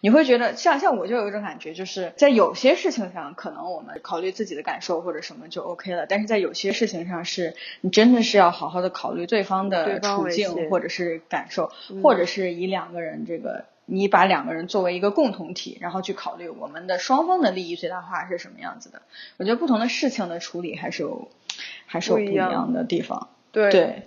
[0.00, 19.02] 你会觉得像像我就有一种感觉，就是在有些事情上，可能我们考虑自己的感受或者什么就 OK 了，但是在有些事情上是，你真的是要好好的考虑对方的处境或者是感受，嗯或者是以两个人这个，你把两个人作为一个共同体，然后去考虑我们的双方的利益最大化是什么样子的。
[19.36, 21.28] 我觉得不同的事情的处理还是有，
[21.86, 23.30] 还是有不一样样的地方。
[23.50, 24.02] 对对，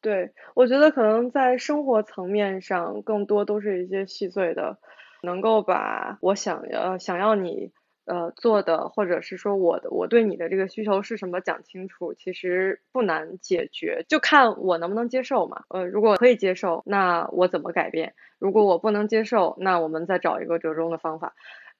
[0.00, 4.78] 对，我觉得可能在生活层面上，更多都是一些细碎的，
[5.22, 7.72] 能够把我想要想要你
[8.04, 15.64] 呃做的，或者是说我的我对你的这个需求是什么讲清楚，其实不难解决，就看我能不能接受嘛。
[15.68, 18.14] 呃，如果可以接受，那我怎么改变？
[18.38, 21.34] 如果我不能接受，那我们再找一个折中的方法。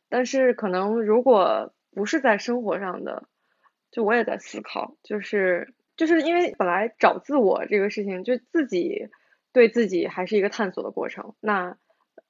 [0.08, 3.28] 但是可能如果不是在生活上的，
[3.90, 9.08] 就我也在思考，就是就是因为本来找自我这个事情，就自己
[9.52, 11.76] 对自己还是一个探索的过程，那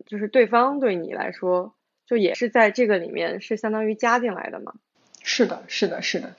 [0.05, 1.75] 就是对方对你来说，
[2.07, 4.75] 就也是在这个里面是相当于加进来的嘛。
[5.23, 6.35] 是的，是的，是的。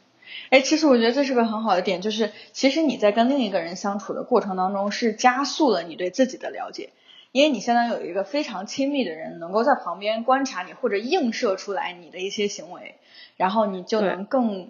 [0.50, 6.92] 哎，其实我觉得这是个很好的点，就是其实你在跟另一个人相处的过程当中，是加速了你对自己的了解。
[7.32, 12.96] 因为你相当于有一个非常亲密的人，能够在旁边观察你，或者映射出来你的一些行为，
[13.36, 14.70] 然后你就能更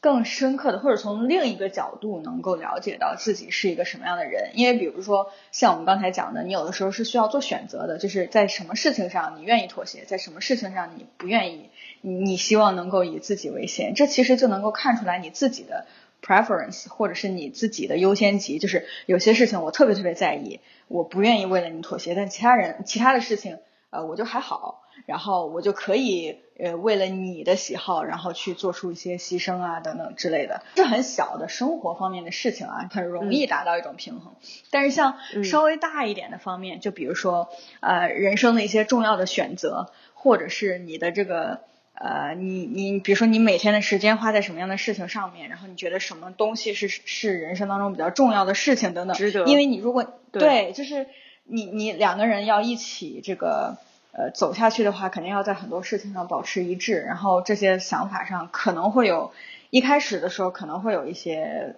[0.00, 4.50] 更深刻的，或者从另一个角度能够了解到自己是一个什么样的人。
[4.54, 11.70] 因为比如说像我们刚才讲的，你有的时候是需要做选择的，就是在什么事情上你愿意妥协，在什么事情上你不愿意，
[12.02, 15.86] 你你希望能够以自己为先，这其实就能够看出来你自己的
[16.26, 20.58] preference 或者是你自己的优先级，就是有些事情我特别特别在意，
[20.88, 23.58] 我不愿意为了你妥协，但其他人其他的事情，
[23.90, 34.34] 呃，我就还好，然后我就可以呃为了你的喜好，然后去做出一些牺牲啊等等之类的，这很小的生活方面的事情啊，很容易达到一种平衡。
[34.72, 37.48] 但是像嗯稍微大一点的方面，就比如说
[37.80, 41.60] 呃人生的一些重要的选择，或者是你的这个。
[41.98, 51.06] 呃，你你比如说你每天的时间花在什么样的事情上面，然后你觉得什么东西是是人生当中比较重要的事情等等，值得因为你如果对就是
[51.44, 53.78] 你你两个人要一起这个
[54.12, 59.32] 呃走下去的话，肯定要在很多事情上保持一致，然后这些想法上可能会有
[59.70, 61.76] 一开始的时候可能会有一些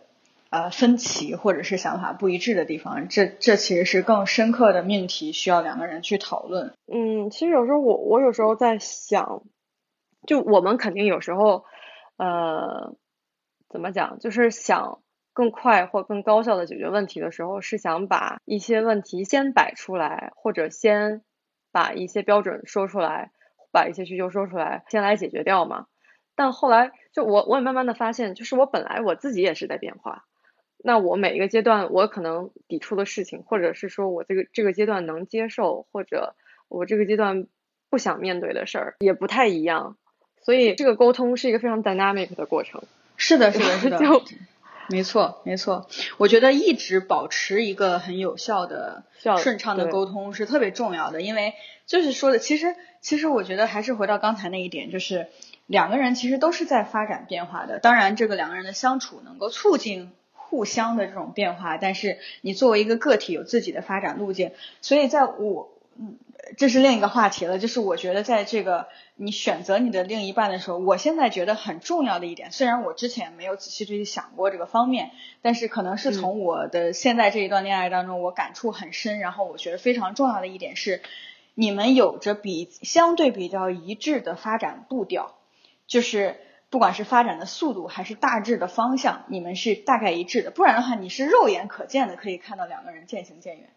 [0.50, 6.72] 呃分歧或者是想法不一致的地方，这这其实是更深刻的命题，需要两个人去讨论。
[6.92, 9.42] 嗯，其实有时候我我有时候在想，
[10.26, 11.64] 就我们肯定有时候，
[12.16, 12.96] 呃，
[13.68, 15.00] 怎么讲，就是想
[15.32, 21.22] 更快或更高效的解决问题的时候，是想把一些问题先摆出来，或者先
[21.72, 23.30] 把一些标准说出来，
[23.72, 25.86] 把一些需求说出来，先来解决掉嘛。
[26.34, 30.24] 但后来就我我也慢慢的发现，就是我本来我自己也是在变化。
[30.80, 36.36] 那我每一个阶段，我可能抵触的事情，或者是说我这个这个阶段能接受，或者
[36.68, 37.48] 我这个阶段
[37.90, 39.96] 不想面对的事儿，也不太一样。
[40.48, 42.82] 所以这个沟通是一个非常 dynamic 的过程。
[43.18, 44.24] 是的，是的，是的， 就
[44.88, 45.86] 没错，没错。
[46.16, 49.02] 我觉得一直保持一个很有效的、
[49.42, 51.52] 顺畅的沟通是特别重要的，因为
[51.84, 55.26] 就是说的，其实其实我觉得还是回到刚才那一点，就是
[55.66, 57.78] 两个人其实都是在发展变化的。
[57.78, 65.68] 当然，这个两个人的相处能够促进互相的这种变化，但是你作为一个个体有自己的发展路径，所以在我
[66.00, 66.16] 嗯，
[66.56, 67.58] 这是另一个话题了。
[67.58, 75.10] 就是我觉得在这个你选择你的另一半的时候，我现在觉得很重要的一点，虽然我之前没有仔细去想过这个方面，
[75.42, 79.18] 但是可能是从我的现在这一段恋爱当中，我感触很深。
[79.18, 81.02] 然后我觉得非常重要的一点是，
[81.54, 85.34] 你们有着比相对比较一致的发展步调，
[85.86, 86.40] 就是。
[86.70, 93.70] 不管是发展的速度还是大致的方向，你们是大概一致的，不然的话，你是肉眼可见的可以看到两个人渐行渐远。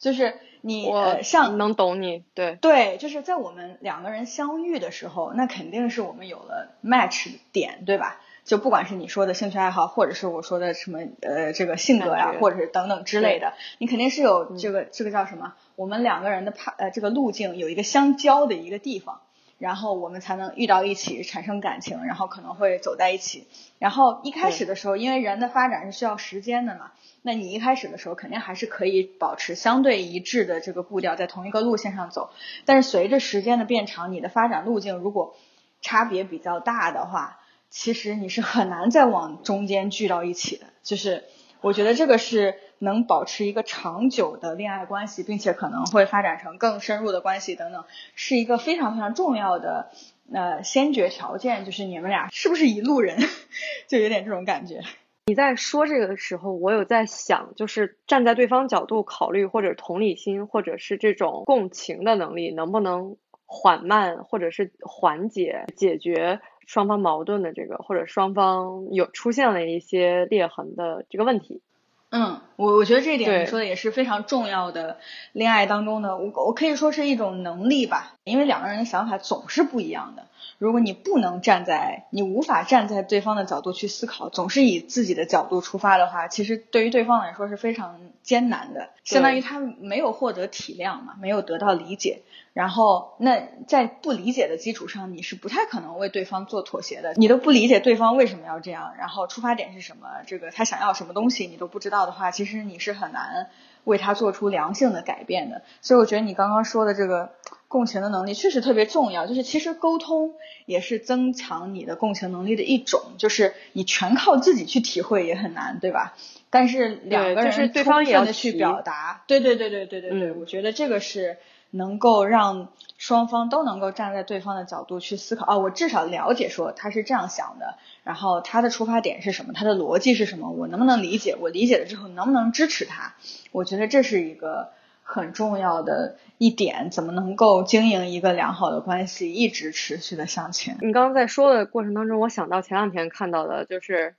[0.00, 8.20] 就是你我呃，像能懂你，对，对，就是在我们两个人相遇的时候，那肯定是我们有了 match 点，对吧？
[8.42, 15.54] 就不管是你说的兴趣爱好，或者是我说的什么呃这个性格呀、或者是等等之类的，你肯定是有嗯这个、这个叫什么？
[15.76, 19.20] 我们两个人的判呃这个路径有一个相交的一个地方，
[19.60, 23.46] 然后我们才能遇到一起，产生感情，然后可能会走在一起。
[23.78, 32.30] 然后一开始的时候，因为人的发展是需要时间的嘛，那你一开始的时候肯定还是可以保持相对一致的这个步调，在同一个路线上走。
[32.64, 35.36] 但是随着时间的变长，你的发展路径如果
[35.82, 40.68] 差别比较大的话，其实你是很难再往中间聚到一起的。
[40.82, 41.24] 就是
[41.60, 49.90] 我觉得这个是能保持一个长久的恋爱关系，并且可能会发展成更深入的关系等等，是一个非常非常重要的
[50.32, 51.64] 呃先决条件。
[51.64, 53.18] 就是你们俩是不是一路人，
[53.86, 54.80] 就有点这种感觉。
[55.26, 63.16] 你在说这个的时候，我有在想，就是站在对方角度考虑，或者同理心，或者是这种共情的能力，能不能
[63.46, 71.62] 缓慢或者是缓解解决双方矛盾的这个，或者双方有出现了一些裂痕的这个问题？
[72.10, 74.98] 嗯，我我觉得这一点你说的也是非常重要的，
[75.32, 80.26] 恋爱当中的我我可以说是一种能力吧，因为两个人的想法总是不一样的。
[80.58, 92.22] 如果你不能站在，你无法站在对方的角度去思考，总是以自己的角度出发的话，其实对于对方来说是非常艰难的，相当于他没有获得体谅嘛，没有得到理解。
[92.52, 97.14] 然后，那在不理解的基础上，你是不太可能为对方做妥协的。
[97.14, 103.50] 你都不理解对方为什么要这样，然后出发点是什么，这个他想要什么东西你都不知道的话，其实你是很难
[103.84, 105.62] 为他做出良性的改变的。
[105.80, 107.30] 所以我觉得你刚刚说的这个
[107.68, 109.28] 共情的能力确实特别重要。
[109.28, 110.34] 就是其实沟通
[110.66, 116.16] 也是增强你的共情能力的一种，就是你全靠自己去体会也很难，对吧？
[116.50, 121.38] 但是两个就是人对方也要的去表达，对对对对对对对，嗯我觉得这个是。
[121.70, 131.36] 能够让双方都能够站在对方的角度去思考啊，我至少了解说他是这样想的，然后他的出发点是什么，他的逻辑是什么，我能不能理解？
[131.40, 133.14] 我理解了之后能不能支持他？
[133.52, 134.70] 我觉得这是一个
[135.02, 140.76] 很重要的一点，怎么能够经营一个良好的关系，一直持续的向前。
[140.80, 144.16] 你刚刚在说的过程当中，我想到前两天看到的，就是，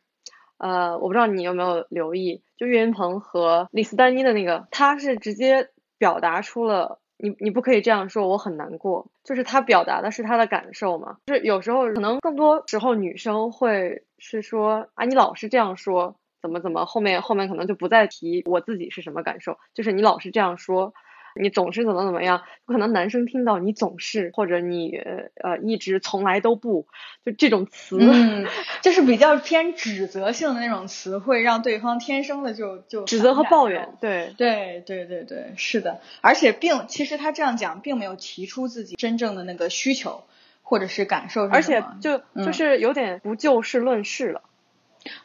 [0.57, 11.17] 呃，我不知道你有没有留意，就岳云鹏和李斯丹妮的那个，他是直接表达出了你你不可以这样说，我很难过，就是他表达的是他的感受嘛。
[11.25, 20.93] 就是有时候可能更多时候女生会是说啊，你老是这样说，怎么怎么，后面后面可能就不再提我自己是什么感受，就是你老是这样说。
[21.39, 26.87] 你总是怎么怎么样，可能男生听到你总是或者你呃一直从来都不，
[27.25, 28.45] 就这种词，嗯，
[28.81, 34.33] 就是比较偏指责性的那种词，会让对方天生的就就指责和抱怨，对。
[34.37, 40.23] 对对对对，是的，而且并其实他这样讲，并没有提出自己真正的那个需求
[40.63, 42.53] 或者是感受是而且就就嗯。
[42.53, 44.41] 是有点不就事论事了。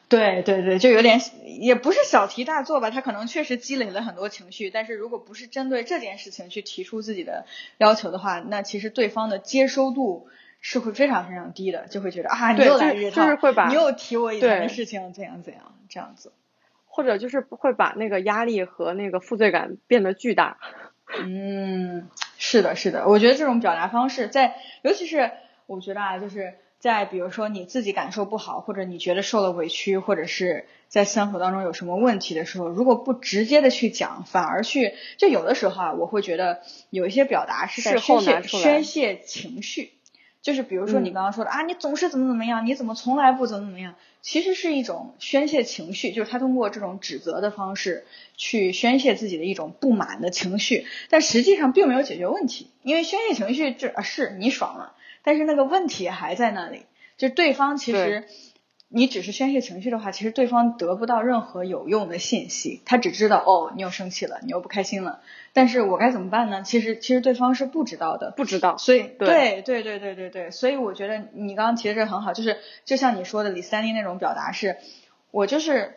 [0.09, 7.45] 对对对，就有点也不是小题大做吧，他可能确实积累了很多情绪，但是如果不是针对这件事情去提出自己的
[7.79, 10.29] 要求的话，那其实对方的接收度
[10.61, 16.33] 是会非常非常低的，就会觉得啊，你又来这套，就是会把你又提我以前的事情，怎样怎样这样子。
[16.87, 20.57] 或者就是会把那个压力和那个负罪感变得巨大。
[21.21, 22.09] 嗯，
[22.39, 25.31] 是的，是的，我觉得这种表达方式在，尤其是
[25.67, 26.55] 我觉得啊，就是
[26.87, 39.91] 在比如说你自己感受不好，或者你觉得受了委屈，或者是在相处当中有什么问题的时候，如果不直接的去讲，反而去就有的时候啊，我会觉得有一些表达是在后宣泄拿出来宣泄情绪。
[40.43, 54.93] 就是比如说你嗯刚刚说的、啊，你总是怎么怎么样，你怎么从来不怎么怎么样，其实是一种宣泄情绪，就是他通过这种指责的方式去宣泄自己的一种不满的情绪，但实际上并没有解决问题，因为宣泄情绪这啊是你爽了，
[55.27, 56.87] 但是那个问题还在那里，
[57.17, 58.29] 就对方其实
[58.87, 65.19] 你只是宣泄情绪的话，其实对方得不到任何有用的信息，他只知道哦你又生气了，你又不开心了，
[65.53, 66.63] 但是我该怎么办呢？
[66.63, 74.77] 其实其实对方是不知道的，不知道，所以对对对对对对对，所以我觉得你刚刚提的这很好，就是就像你说的李三妮那种表达是，
[75.33, 75.97] 我就是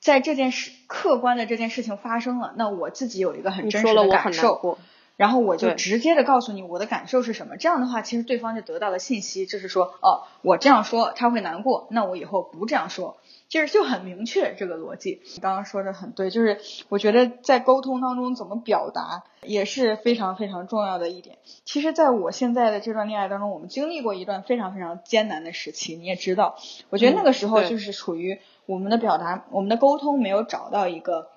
[0.00, 4.78] 在这件事客观的这件事情发生了，那我自己有一个很真实的感受，过。
[5.16, 15.20] 然后我就直接的告诉你我的感受是什么，这样的话，其实对方就得到了信息，就是说，哦，我这样说他会难过，那我以后不这样说，就是就很明确这个逻辑。
[15.34, 21.36] 你刚刚说的很对，就是我觉得在沟通当中怎么表达也是非常非常重要的一点。
[21.64, 26.56] 其实，在我现在的这段恋爱当中，我们经历过一段非常非常艰难的时期，你也知道，
[26.90, 31.28] 我觉得那个时候就是处于我们的表达、我们的沟通没有找到一个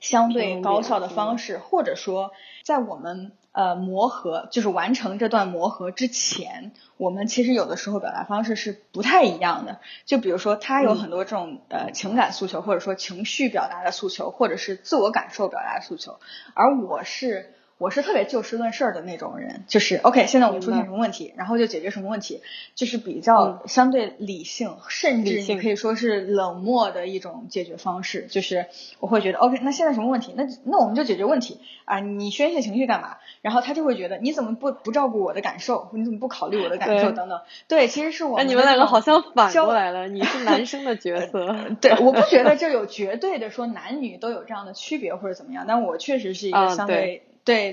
[0.00, 2.32] 相对高效的嗯方式，或者说
[2.62, 9.80] 在我们呃磨合，就是完成这段磨合之前，我们其实有的时候表达方式是不太一样的。
[10.04, 16.20] 就比如说，他有嗯很多这种、呃情感诉求，或者说情绪表达的诉求，或者是自我感受表达的诉求，
[16.54, 17.54] 而我是。
[17.78, 22.42] 我是特别就事论事儿的那种人，就是 OK，现在我们出现什么问题，然后就解决什么问题，
[22.74, 28.26] 就是比较嗯相对理性，甚至你可以说是冷漠的一种解决方式。
[28.28, 28.66] 就是
[28.98, 30.34] 我会觉得 OK，那现在什么问题？
[30.36, 32.00] 那那我们就解决问题啊！
[32.00, 33.16] 你宣泄情绪干嘛？
[33.42, 35.88] 然后他就会觉得你怎么不不照顾我的感受？
[35.92, 37.40] 你怎么不考虑我的感受等等？
[37.68, 41.56] 对，其实是我那，你们两个好像反交过来了，你是男生的角色。
[41.80, 47.22] 对，我不觉得 这有绝对的说男女都有这样的区别或者怎么样，但我确实是一个啊相对、对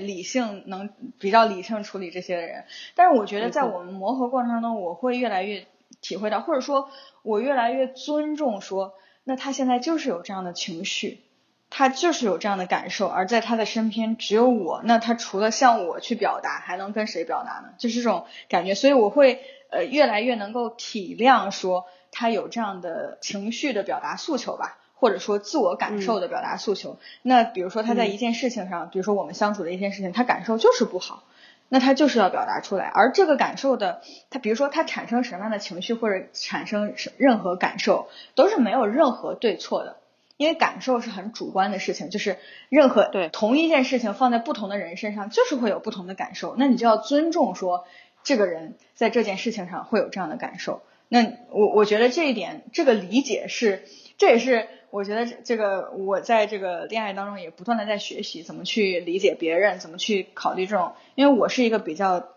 [0.00, 2.64] 理性能比较理性处理这些的人。
[2.94, 5.66] 但是我觉得在我们磨合过程当中，我会越来越
[6.00, 6.90] 体会到，或者说
[7.22, 11.22] 我越来越尊重说，那他现在就是有这样的情绪。
[11.68, 17.74] 他就是有这样的感受，而在他的身边只有我，那他除了向我去表达，还能跟谁表达呢？
[17.76, 26.98] 就是这种感觉，所以我会呃越来越能够体谅说他有这样的情绪的表达诉求吧，或者说自我感受的表达诉求。
[27.22, 31.22] 那比如说他在嗯一件事情上，比如说我们相处的一件事情，他感受就是不好，
[31.68, 39.98] 那他就是要表达出来，而这个感受的，他比如说他产生什么样的情绪或者产生什任何感受，都是没有任何对错的。
[40.38, 42.36] 因为感受是很主观的事情，就是
[42.68, 46.56] 任何对同一件事情放在不同的人身上，就是会有不同的感受。
[46.58, 47.86] 那你就要尊重说，
[48.22, 50.82] 这个人在这件事情上会有这样的感受。
[51.08, 53.84] 那我我觉得这一点，这个理解是，
[54.18, 62.28] 这也是我觉得这这个我在这个恋爱当中也不断的在学习怎么去理解别人，怎么去考虑这种，因为我是一个比较，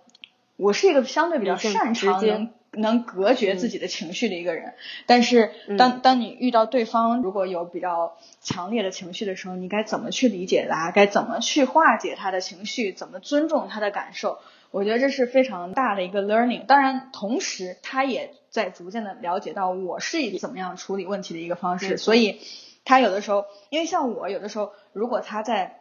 [0.58, 4.74] 我是一个相对比较擅长能能隔绝自嗯己的情绪的一个人，
[5.08, 10.92] 但是当当你遇到对方如果有比较强烈的情绪的时候，你该怎么去理解他？
[10.92, 12.92] 该怎么去化解他的情绪？
[12.94, 14.40] 怎么尊重他的感受？
[14.72, 16.66] 我觉得这是非常大的一个 learning。
[16.66, 22.42] 当然，同时他也在逐渐的了解到我是一个怎么样处理问题的一个方式，所以
[22.86, 25.80] 他有的时候，因为像我有的时候，如果他在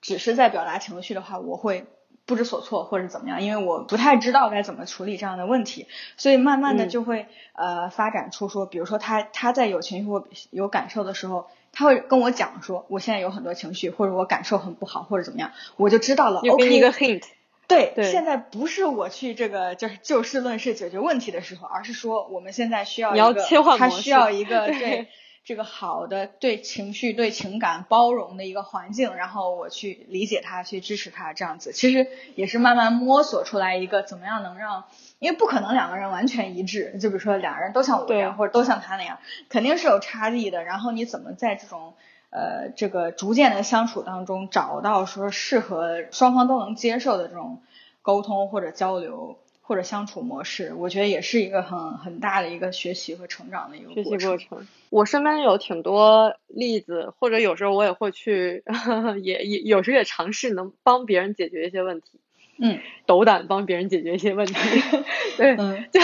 [0.00, 1.86] 只是在表达情绪的话，我会
[2.26, 11.46] 不知所措或者怎么样，因为我不太知道该怎么处理这样的问题，所以慢慢的嗯就会、呃发展出说，比如说他他在有情绪或有感受的时候。
[11.72, 16.40] 他会跟我讲说，我现在有很多情绪，或者我感受很不好，或者怎么样，我就知道了。
[16.40, 17.22] OK，你一个 hint，
[17.70, 18.10] 对，对。
[18.10, 23.42] 现在不是我去这个就是就事论事解决问题的时候，而是说我们现在需要一个
[23.78, 25.08] 他需要一个 对对。
[25.42, 31.72] 这个好的对情绪、对情感包容的一个环境，然后我去理解他，去支持他，这样子。
[31.72, 34.84] 其实也是慢慢摸索出来一个怎么样能让，
[35.18, 39.18] 因为不可能两个人完全一致，就比如说两个人都像我这样，或者都像他那样，
[39.48, 40.62] 肯定是有差异的。
[40.62, 41.94] 然后你怎么在这种
[42.30, 47.60] 呃这个逐渐的相处当中找到说适合双方都能接受的这种
[48.02, 54.26] 沟通或者交流或者相处模式，我觉得也是一个很很大的一个学习和成长的一个学习。
[54.26, 54.66] 过程。
[54.90, 58.64] 我身边有挺多例子，或者有时候我也会去，
[59.22, 62.18] 也也有时候也尝试能帮别人解决一些问题，
[62.58, 64.54] 嗯斗胆帮别人解决一些问题。
[65.38, 66.00] 对，嗯就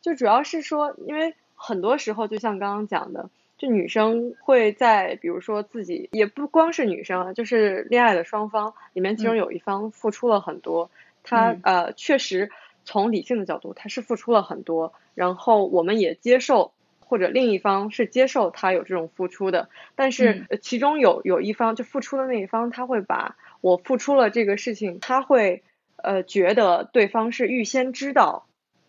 [0.00, 3.28] 就主要是说，因为很多时候就像刚刚讲的，
[3.58, 10.90] 就女生会在比如说自己也不光是女生啊，就是恋爱的双方里面，其中嗯有一方付出了很多，
[11.22, 12.50] 他嗯呃确实
[12.84, 16.72] 从理性的角度他是付出了很多，然后我们也接受。
[17.08, 25.62] 或者另一方是接受他有这种付出的，但是其中有有一方就付出的那一方，他会把我付出了这个事情，他会
[26.02, 28.48] 呃觉得对方是预先知道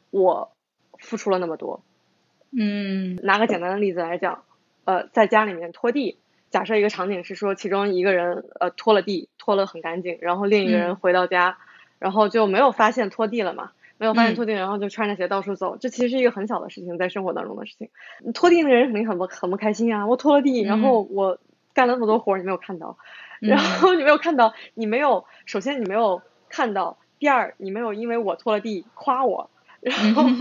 [0.10, 0.52] 我
[0.98, 1.84] 付出了那么多。
[2.52, 4.46] 嗯拿个简单的例子来讲，
[4.88, 6.18] 呃，在家里面拖地，
[6.50, 10.98] 假设一个场景是说其中一个人呃拖了地，拖了很干净，然后另一个人嗯。
[10.98, 11.58] 回到家，
[12.00, 13.72] 然后就没有发现拖地了嘛。
[13.98, 14.36] 没有发现嗯。
[14.36, 17.90] 拖地，然后就穿着鞋到处走，这其实是一个很小的事情，在生活当中的事情。
[18.34, 20.08] 拖地那个人肯定很不很不开心啊！
[20.08, 21.38] 我拖了地，然后我
[21.74, 22.98] 干了那么多活儿，你没有看到，
[23.44, 30.32] 然后你没有看到，你没有，首先你没有看到，第二你没有因为我拖了地夸我， 然后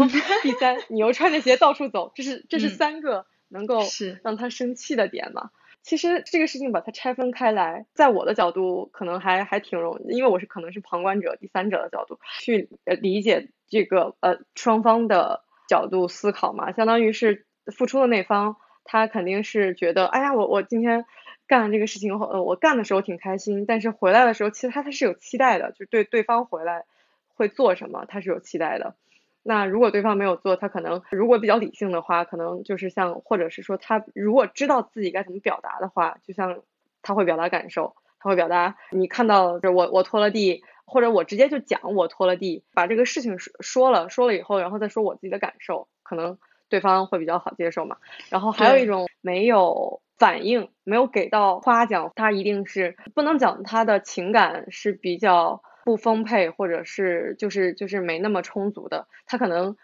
[0.43, 2.71] 第三你又穿着鞋到处走，这是这是嗯。
[2.71, 5.51] 三个能够是让他生气的点嘛。
[5.83, 21.05] 其实这个事情把它拆分开来，在我的角度可能还还挺容易，因为我是可能是旁观者、第三者的角度去呃理解这个呃双方的角度思考嘛，相当于是付出的那方，他肯定是觉得，哎呀，我我今天
[21.47, 26.85] 干了这个事情后，呃，我干的时候挺开心，但是回来的时候，其实他他是有期待的，就对对方回来
[27.37, 28.97] 会做什么，他是有期待的。
[29.47, 36.63] 那如果对方没有做，他可能如果比较理性的话，可能就是像，或者是说他如果知道自己该怎么表达的话，就像
[37.01, 46.39] 他会表达感受，他会表达你看到这我我拖了地，或者我直接就讲我拖了地，把这个事情说说了，说了以后，然后再说我自己的感受，可能
[46.69, 47.99] 对方会比较好接受嘛。
[48.31, 59.77] 然后还有一种没有反应，没有给到夸奖，他一定是不能讲他的情感是比较不丰沛，或者是就是就是没那么充足的，他可能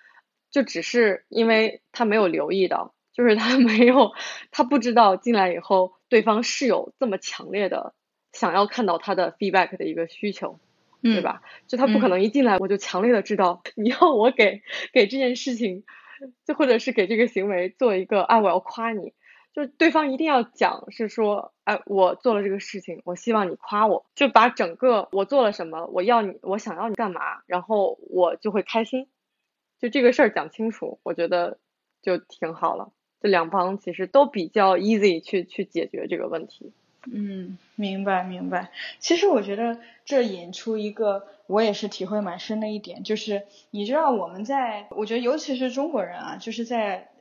[0.50, 4.10] 就只是因为他没有留意到，就是他 没有
[4.50, 7.94] 他不知道进来以后对方是有这么强烈的
[8.32, 10.58] 想要看到他的 feedback 的一个需求。
[11.04, 11.42] 对嗯吧？
[11.66, 15.82] 就他不可嗯能一进来我就强烈的知道 你要我给给这件事情，
[16.46, 19.12] 就或者是给这个行为做一个，啊，我要夸你，
[19.52, 29.08] 就对方一定要讲是说，哎，我做了这个事情，我希望你夸我，就把整个我做了什么，我要你，我想要你干嘛，然后我就会开心，
[29.78, 31.58] 就这个事儿讲清楚，我觉得
[32.00, 32.92] 就挺好了。
[33.20, 36.72] 这两方其实都比较 easy 去去解决这个问题。
[37.12, 38.70] 嗯，明白明白。
[38.98, 47.11] 其实我觉得这引出一个我也是体会蛮深的一点，就是你知道我们在，我觉得尤其是中国人啊，就是在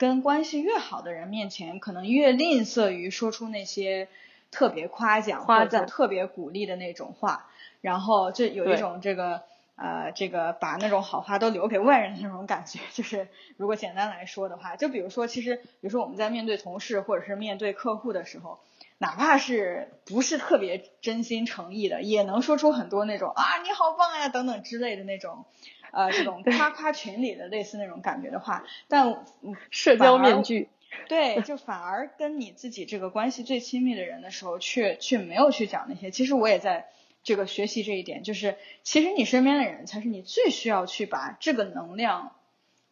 [0.00, 4.08] 跟关系越好的人面前，可能越吝啬于说出那些
[4.50, 7.50] 特别夸奖或者特别鼓励的那种话，
[7.82, 9.42] 然后就有一种这个。
[9.82, 18.60] 呃，这个把那种好话都留给外人的那种感觉，就是如果简单来说的话，就比如说，其实比如说我们在面对同事或者是面对客户的时候，
[18.98, 25.46] 哪怕是不是特别真心诚意的，也能说出很多那种啊你好棒呀等等之类的那种，
[25.92, 30.68] 呃这种夸夸群里的类似那种感觉的话，但嗯社交面具，
[31.08, 36.10] 对，就反而跟你自己这个关系最亲密的人的时候，却却没有去讲那些。
[36.10, 36.88] 其实我也在
[37.22, 42.32] 这个学习这一点，就是其实你身边的人才是你最需要去把这个能量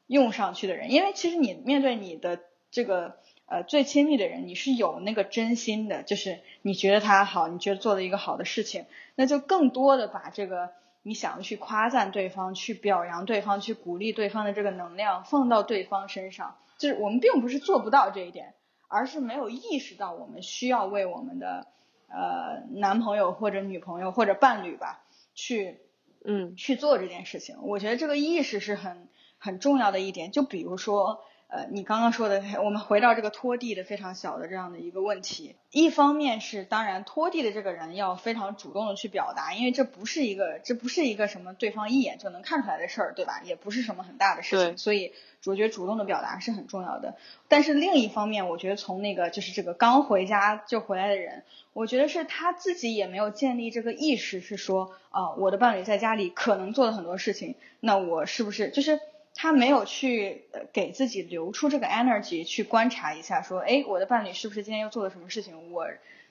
[0.06, 2.40] 用上去的人，因为其实你面对你的
[2.70, 8.84] 这个呃最亲密的人，你是有那个真心的，就是你觉得他好，你觉得做了一个好的事情，
[9.14, 10.70] 那就更多的把这个
[11.02, 16.56] 你想要去夸赞对方、去表扬对方、去鼓励对方的这个能量放到对方身上。
[16.76, 18.54] 就是我们并不是做不到这一点，
[18.88, 21.66] 而是没有意识到我们需要为我们的
[22.08, 25.80] 呃男朋友或者女朋友或者伴侣吧，去
[26.24, 27.56] 嗯去做这件事情。
[27.62, 30.30] 我觉得这个意识是很很重要的一点。
[30.30, 35.56] 就比如说，呃，你刚刚说的，我们回到这个拖地的非常小的这样的一个问题。
[35.70, 43.40] 一方面是，当然拖地的这个人要非常主动的去表达，因为这不是一个这不是一个什么对方一眼就能看出来的事儿，对吧？
[43.44, 45.14] 也不是什么很大的事情，所以
[45.46, 47.16] 我觉得主动的表达是很重要的。
[47.48, 59.00] 但是另一方面，我觉得从那个就是这个刚回家就回来的人，我觉得是他自己也没有建立这个意识，是说啊、我的伴侣在家里可能做了很多事情，那我是不是就是
[59.40, 65.70] 他没有去呃给自己留出这个 energy 去观察一下，说，哎，我的伴侣是不是今天又做了什么事情？
[65.70, 65.86] 我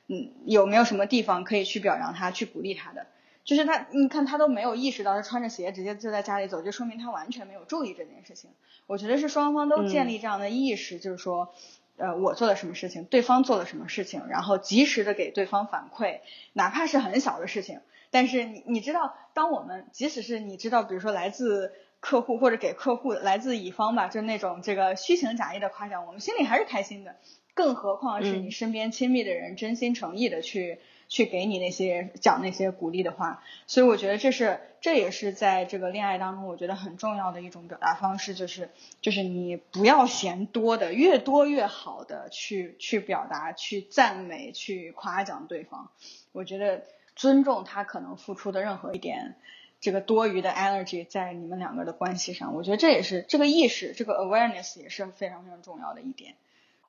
[0.07, 3.07] 嗯有没有什么地方可以去表扬他、去鼓励他的？
[3.45, 8.49] 就是他，你看他都没有意识到，他穿着鞋直接就在家里走，就说明他完全没有注意这件事情。
[8.87, 11.53] 我觉得是双方都建立这样的意识，就是说，
[11.95, 16.19] 呃，我做了什么事情，对方做了什么事情，然后及时的给对方反馈，
[16.51, 17.79] 哪怕是很小的事情。
[18.11, 27.15] 但是你你知道，当我们即使是你知道，比如说来自客户或者给客户来自乙方吧，就那种这个虚情假意的夸奖，我们心里还是开心的。
[27.53, 30.77] 更何况是你嗯身边亲密的人真心诚意的去
[31.09, 38.69] 去给你那些讲那些鼓励的话，所以我觉得这是这也是在这个恋爱当中，我觉得很重要的一种表达方式，就是
[39.01, 45.89] 就是你不要嫌多的，越多越好的去去表达、去赞美、去夸奖对方。
[46.33, 46.83] 我觉得
[47.15, 49.35] 尊重他可能付出的任何一点
[49.79, 56.35] 这个多余的 energy 在你们两个的关系上，我觉得这也是这个意识、这个 awareness 也是非常非常重要的一点。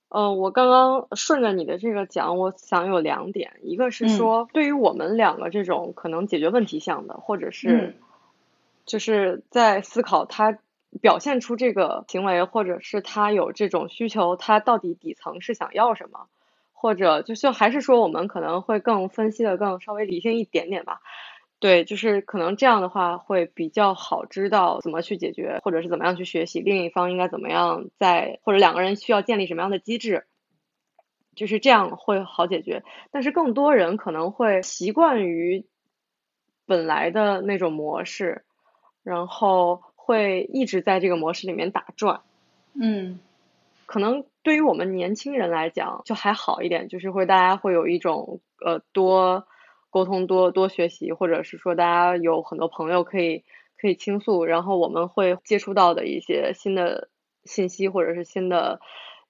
[0.09, 7.95] 呃，我刚刚顺着你的这个讲，我想有两点，一个是嗯说，对于我们两个这种可能解决问题向的，或者是嗯
[8.87, 10.59] 就是在思考他
[11.03, 16.27] 表现出这个行为，或者是他有这种需求，他到底底层是想要什么，
[16.73, 21.03] 或者就就还是说我们可能会更分析的更稍微理性一点点吧。
[21.61, 30.27] 对，就是可能这样的话会比较好知道怎么去解决，或者是怎么样去学习，另一方应该怎么样在，或者两个人需要建立什么样的机制，
[31.35, 32.85] 就是这样会好解决。
[33.11, 35.67] 但是更多人可能会习惯于
[36.65, 38.45] 本来的那种模式，
[39.03, 42.21] 然后会一直在这个模式里面打转。
[42.81, 43.19] 嗯
[43.87, 49.49] 可能对于我们年轻人来讲就还好一点，就是会大家会有一种呃多
[49.91, 53.45] 沟通、多多学习，或者是说大家有很多朋友可以
[53.81, 57.09] 可以倾诉，然后我们会接触到的一些新的
[57.45, 58.81] 信息或者是新的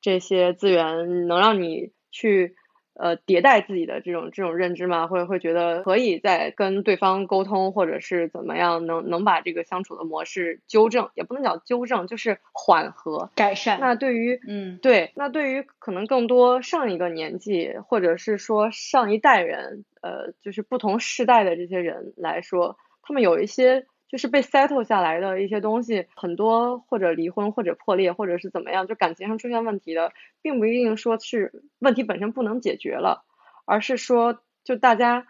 [0.00, 2.56] 这些资源，能让你去
[2.98, 13.30] 呃迭代自己的这种这种认知嘛，会会觉得可以在跟对方沟通，或者是怎么样，能能把这个相处的模式纠正，也不能叫纠正，就是缓和。
[13.34, 13.78] 改善。
[13.80, 33.24] 那对于嗯对，那对于可能更多上一个年纪，或者是说上一代人，呃，就是不同世代的这些人来说，他们有一些就是被 settle 下来的一些东西，很多或者离婚，或者破裂，或者是怎么样，就感情上出现问题的，并不一定说是问题本身不能解决了，
[33.64, 35.26] 而是说就大家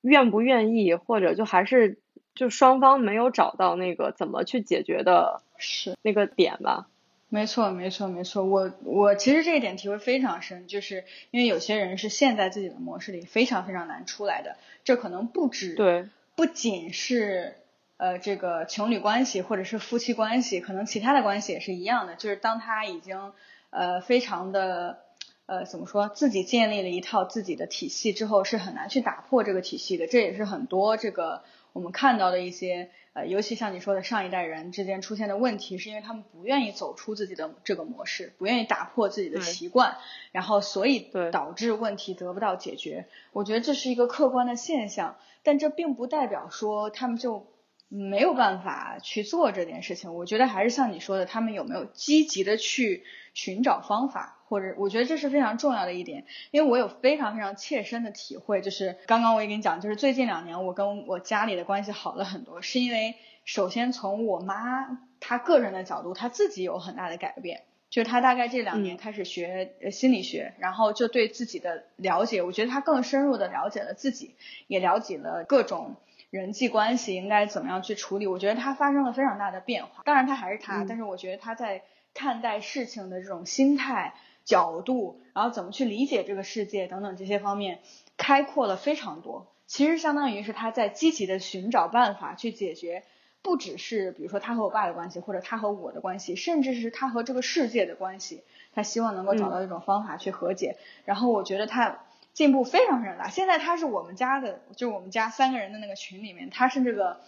[0.00, 1.98] 愿不愿意，或者就还是
[2.34, 5.94] 就双方没有找到那个怎么去解决的是。
[6.02, 6.86] 那个点吧。
[7.32, 8.44] 没错，没错，没错。
[8.44, 14.56] 我我其实这一点体会非常深，就是因为有些人是陷在自己的模式里，非常非常难出来的。
[14.82, 17.54] 这可能不止对，不仅是
[18.00, 22.14] 呃这个情侣关系或者是夫妻关系，可能其他的关系也是一样的。
[22.14, 23.32] 就是当他已经
[23.68, 25.00] 呃非常的
[25.44, 30.06] 呃怎么说，自己建立了一套自己的体系之后，是很难去打破这个体系的。
[30.06, 31.42] 这也是很多这个
[31.74, 39.98] 我们看到的一些呃，尤其像你说的上一代人之间出现的问题，是因为他们不愿意走出自己的这个模式，不愿意打破自己的习惯，
[40.32, 43.08] 然后所以导致问题得不到解决。
[43.32, 47.46] 我觉得这是一个客观的现象，但这并不代表说他们就
[47.92, 50.14] 没有办法去做这件事情。
[50.14, 53.02] 我觉得还是像你说的，他们有没有积极的去
[53.34, 56.24] 寻找方法，或者我觉得这是非常重要的一点。
[56.52, 67.62] 因为我有非常非常切身的体会，就是刚刚我也跟你讲，就是最近两年我跟我家里的关系好了很多，是因为首先从我妈她个人的角度，她自己有很大的改变。
[67.90, 74.36] 就是她大概这两年开始学心理学，然后就对自己的了解，我觉得她更深入的了解了自己，
[74.68, 75.96] 也了解了各种
[76.30, 78.26] 人际关系应该怎么样去处理。
[78.26, 80.02] 我觉得他发生了非常大的变化。
[80.04, 81.82] 当然他还是他，嗯但是我觉得他在
[82.14, 84.14] 看待事情的这种心态、
[84.44, 87.80] 角度，然后怎么去理解这个世界等等这些方面，
[88.16, 89.46] 开阔了非常多。
[89.66, 93.02] 其实相当于是他在积极的寻找办法去解决。
[93.42, 98.42] 不只是比如说他和我爸的关系，或者他和我的关系，甚至是他和这个世界的关系，
[98.74, 100.76] 他希望能够找到一种方法去和解。
[101.06, 102.00] 然后我觉得他
[102.32, 103.28] 进步非常非常大。
[103.28, 107.20] 现在他是我们家的，就是我们家三个人的那个群里面，他是这个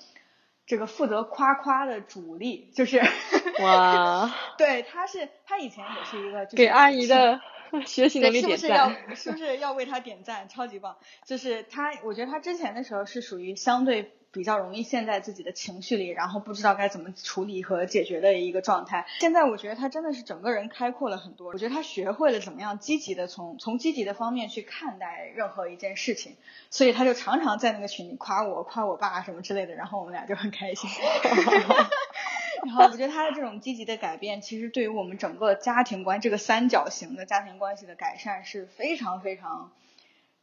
[0.67, 3.03] 这个负责夸夸的主力，就是
[3.61, 7.41] 哇， 对，他是他以前也是一个、就是、给阿姨的
[7.87, 9.17] 学习能，力点是不是要赞。
[9.17, 10.49] 是不是要为他点赞？
[10.49, 10.97] 超级棒！
[11.25, 19.07] 就是他，我觉得他之前的时候是属于相对比较容易陷在自己的情绪里，然后不知道该怎么处理和解决的一个状态。
[19.21, 26.37] 现在我觉得他真的是整个人开阔了很多，我觉得他学会了怎么样积极的从从积极的方面去看待任何一件事情，
[26.71, 30.89] 所以他就常常在那个群里夸我、夸我爸什么之类的，然后我们俩就很开心。
[32.65, 39.73] 然后我觉得他的这种积极的改变，其实对于我们整个家庭观这个三角形的家庭关系的改善是非常非常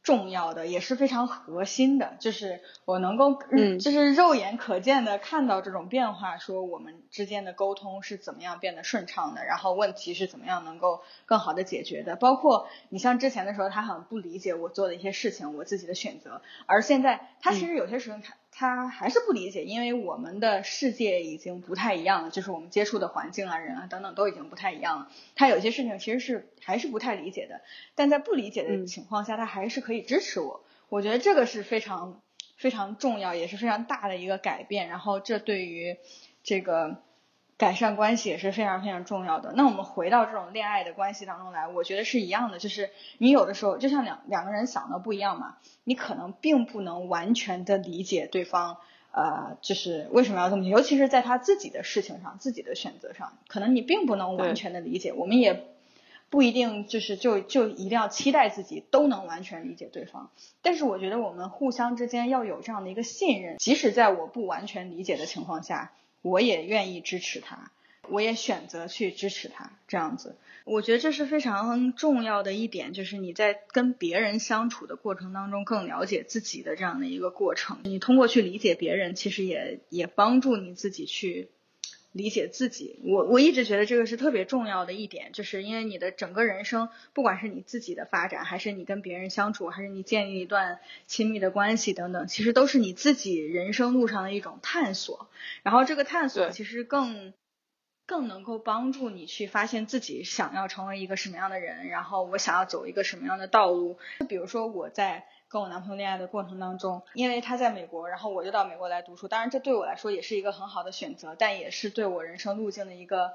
[0.10, 2.18] 重要的，也是非常核心的。
[2.20, 12.16] 就是我能够，嗯就是肉眼可见的看到这种变化，说我们之间的沟通是怎么样变得顺畅的，然后问题是怎么样能够更好的解决的。
[12.16, 18.34] 包括你像之前的时候，他很不理解我做的一些事情，我自己的选择，而现在他其实有些时候他。
[18.52, 25.12] 他还是不理解，因为我们的世界已经不太一样了，就是我们接触的环境啊、人啊等等都已经不太一样了。
[25.36, 27.62] 他有些事情其实是还是不太理解的，
[27.96, 30.64] 但在不理解的嗯情况下，他还是可以支持我。
[30.90, 32.22] 我觉得这个是非常
[32.58, 34.90] 非常重要，也是非常大的一个改变。
[34.90, 35.98] 然后这对于
[36.44, 37.04] 这个
[37.60, 39.54] 改善关系也是非常非常重要的。
[39.54, 42.90] 那我们回到这种恋爱的关系当中来，我觉得是一样的，就是
[43.20, 48.78] 你有的时候就像两两个人想的不一样嘛，你可能并不能完全的理解对方。
[49.12, 55.14] 呃，就是为什么要这么，尤其是在他自己的事情上、自己的选择上，可能你并不能完全的理解。
[55.14, 55.66] 我们也
[56.30, 60.30] 不一定就是就就一定要期待自己都能完全理解对方。
[60.62, 65.92] 但是我觉得我们互相之间要有这样的一个信任，即使在我不完全理解的情况下，
[66.22, 67.72] 我也愿意支持他，
[68.10, 70.36] 我也选择去支持他，这样子。
[70.66, 77.80] 我觉得这是非常重要的一点，就是你在跟别人相处的过程当中，更了解自己的这样的一个过程。
[77.84, 81.50] 你通过去理解别人，其实也也帮助你自己去
[82.12, 83.00] 理解自己。
[83.04, 95.30] 我我一直觉得这个是特别重要的一点，就是因为你的整个人生，不管是你自己的发展，还是你跟别人相处，还是你建立一段亲密的关系等等，其实都是你自己人生路上的一种探索。
[95.64, 97.34] 然后这个探索其实更。
[98.10, 104.00] 更能够帮助你去发现自己想要成为一个什么样的人，然后我想要走一个什么样的道路。
[104.20, 109.28] 就比如说我在跟我男朋友恋爱的过程当中，因为他在美国，然后我就到美国来读书。
[109.28, 113.34] 当然，这对我来说也是一个很好的选择，但也是对我人生路径的一个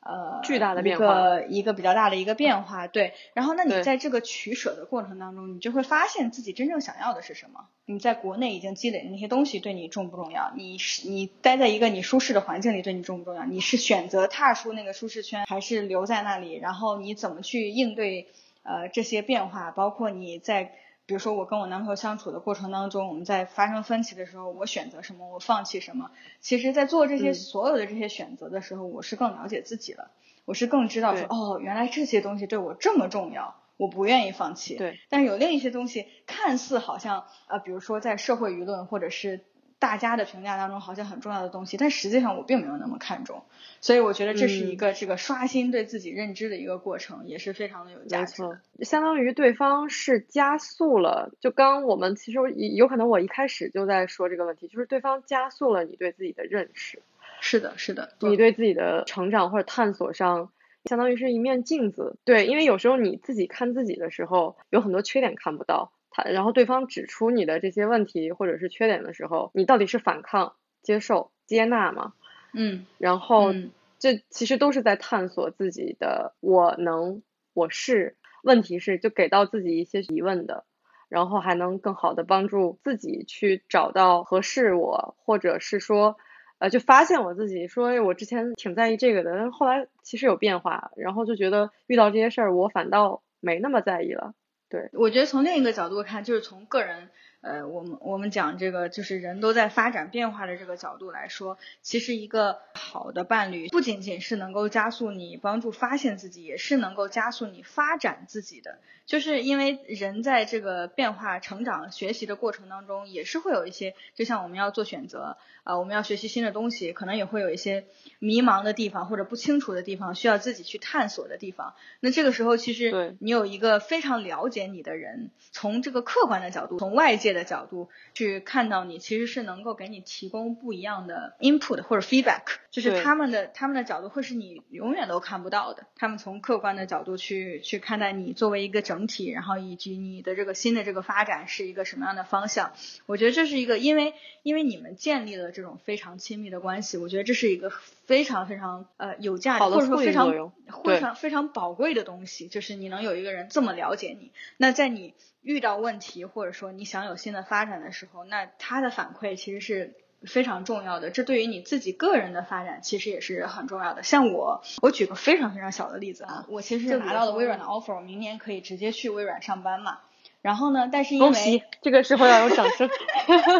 [0.00, 2.86] 呃巨大的变一个一个比较大的一个变化。
[2.86, 7.66] 对，然后那你在这个取舍的过程当中，你就会发现自己真正想要的是什么。
[7.86, 10.52] 你在国内已经积累的那些东西对你重不重要？
[10.54, 13.44] 你是你待在一个你舒适的环境里对你重不重要？
[13.46, 16.56] 你是选择踏出那个舒适圈，还是留在那里？
[16.56, 18.28] 然后你怎么去应对
[18.64, 19.70] 呃这些变化？
[19.70, 20.72] 包括你在
[21.06, 26.10] 比如说我跟我男朋友相处的过程当中，我们在发生分歧的时候，我选择什么，我放弃什么？
[26.40, 30.10] 其实，在做这些嗯所有的这些选择的时候，我是更了解自己了，
[30.44, 33.56] 我是更知道说哦，原来这些东西对我这么重要。
[33.76, 39.46] 我不愿意放弃，对，但是有另一些东西看似好像呃，比如说在社会舆论或者是
[39.84, 43.44] 大家的评价当中好像很重要的东西，但实际上我并没有那么看重，
[43.82, 51.30] 所以我觉得这是一嗯个这个刷新对自己认知的一个过程，也是非常的有价没值的。，相当于对方是加速了。
[51.38, 52.38] 就刚我们其实
[52.74, 57.02] 有可能我一开始就在说这个问题，就是对方加速了你对自己的认识，
[57.42, 60.50] 是的，是的，你对自己的成长或者探索上，
[60.86, 62.16] 相当于是一面镜子。
[62.24, 72.12] 对，因为有时候你自己看自己的时候，有很多缺点看不到，他然后对方指出你的这些问题或者是缺点的时候，你到底是反抗、接受、接纳吗？
[72.52, 78.16] 嗯然后嗯这其实都是在探索自己的我能我是。
[78.44, 80.66] 问题是就给到自己一些疑问的，
[81.08, 86.18] 然后还能更好的帮助自己去找到合适我，或者是说，
[86.58, 94.34] 呃，就发现我自己说，哎，我之前挺在意这个的，但是后来其实有变化，然后就觉得遇到这些事儿，我反倒没那么在意了。
[94.74, 97.08] 对，我觉得从另一个角度看，就是从个人，
[97.42, 108.80] 呃，我们我们讲这个，就是人都在发展变化的这个角度来说，其实一个好的伴侣，不仅仅是能够加速你帮助发现自己，也是能够加速你发展自己的。
[109.06, 117.84] 就是因为人在这个变化、成长、学习的过程当中，也是会有一些，就像我们要做选择，啊、我们要学习新的东西，可能也会有一些
[118.18, 121.74] 迷茫的地方或者不清楚的地方，需要自己去探索的地方。
[122.00, 135.86] 那这个时候，其实对你有一个非常了解你的人，从这个客观的角度，从外界的角度去看到你，其实是能够给你提供不一样的 input 或者 feedback，就是他们的他们的角度会是你永远都看不到的。
[135.96, 142.72] 他们从客观的角度去去看待你作为一个整体，然后以及你的这个新的这个发展是一个什么样的方向。
[143.06, 150.52] 我觉得这是一个，因为因为你们建立了这种非常亲密的关系，我觉得这是一个非常非常呃有价值或者说非常
[150.84, 154.30] 非常非常宝贵的东西，就是你能有一个人这么了解你。
[154.56, 159.94] 那在你遇到问题或者说你想有新的发展的时候，那他的反馈其实是
[160.26, 161.10] 非常重要的。
[161.10, 164.02] 这对于你自己个人的发展其实也是很重要的。
[164.02, 169.98] 像我，我举个非常非常小的例子啊，我其实是拿到了微软的 offer，我明年可以直接去微软上班嘛。
[170.42, 172.88] 然后呢，但是因为这个时候要有掌声。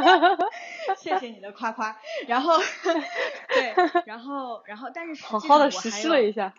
[0.96, 1.94] 谢谢你的夸夸。
[2.26, 2.58] 然后，
[3.48, 3.74] 对，
[4.06, 6.54] 然后，然后，但是实好际好的实施了一下。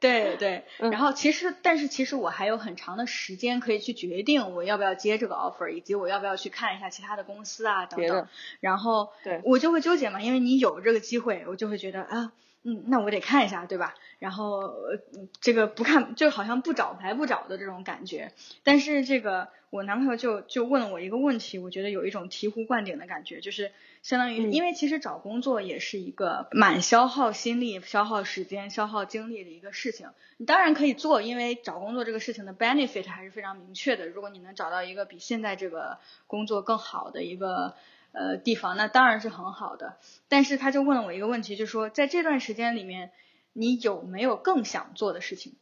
[0.00, 8.26] 对对， 嗯然后其实，但是其实我还有很长的时间可以去决定我要不要接这个 offer，以及我要不要去看一下其他的公司啊等等。
[8.60, 12.32] 然后对我就会纠结嘛，因为你有这个机会，我就会觉得啊，
[12.64, 13.94] 嗯，那我得看一下，对吧？
[14.18, 14.98] 然后呃
[15.40, 18.32] 这个不看就好像不找白不找的这种感觉。
[18.62, 30.08] 但是这个我男朋友就就问了我一个问题，我觉得有一种醍醐灌顶的感觉，就是相当于，嗯因为其实找工作也是一个蛮消耗心力、消耗时间、消耗精力的一个事情。
[30.36, 34.06] 你当然可以做，因为找工作这个事情的 benefit 还是非常明确的。
[34.06, 35.98] 如果你能找到一个比现在这个
[36.28, 37.74] 工作更好的一个
[38.12, 39.96] 呃地方，那当然是很好的。
[40.28, 43.10] 但是他就问了我一个问题，就说在这段时间里面，
[43.52, 45.54] 你有没有更想做的事情？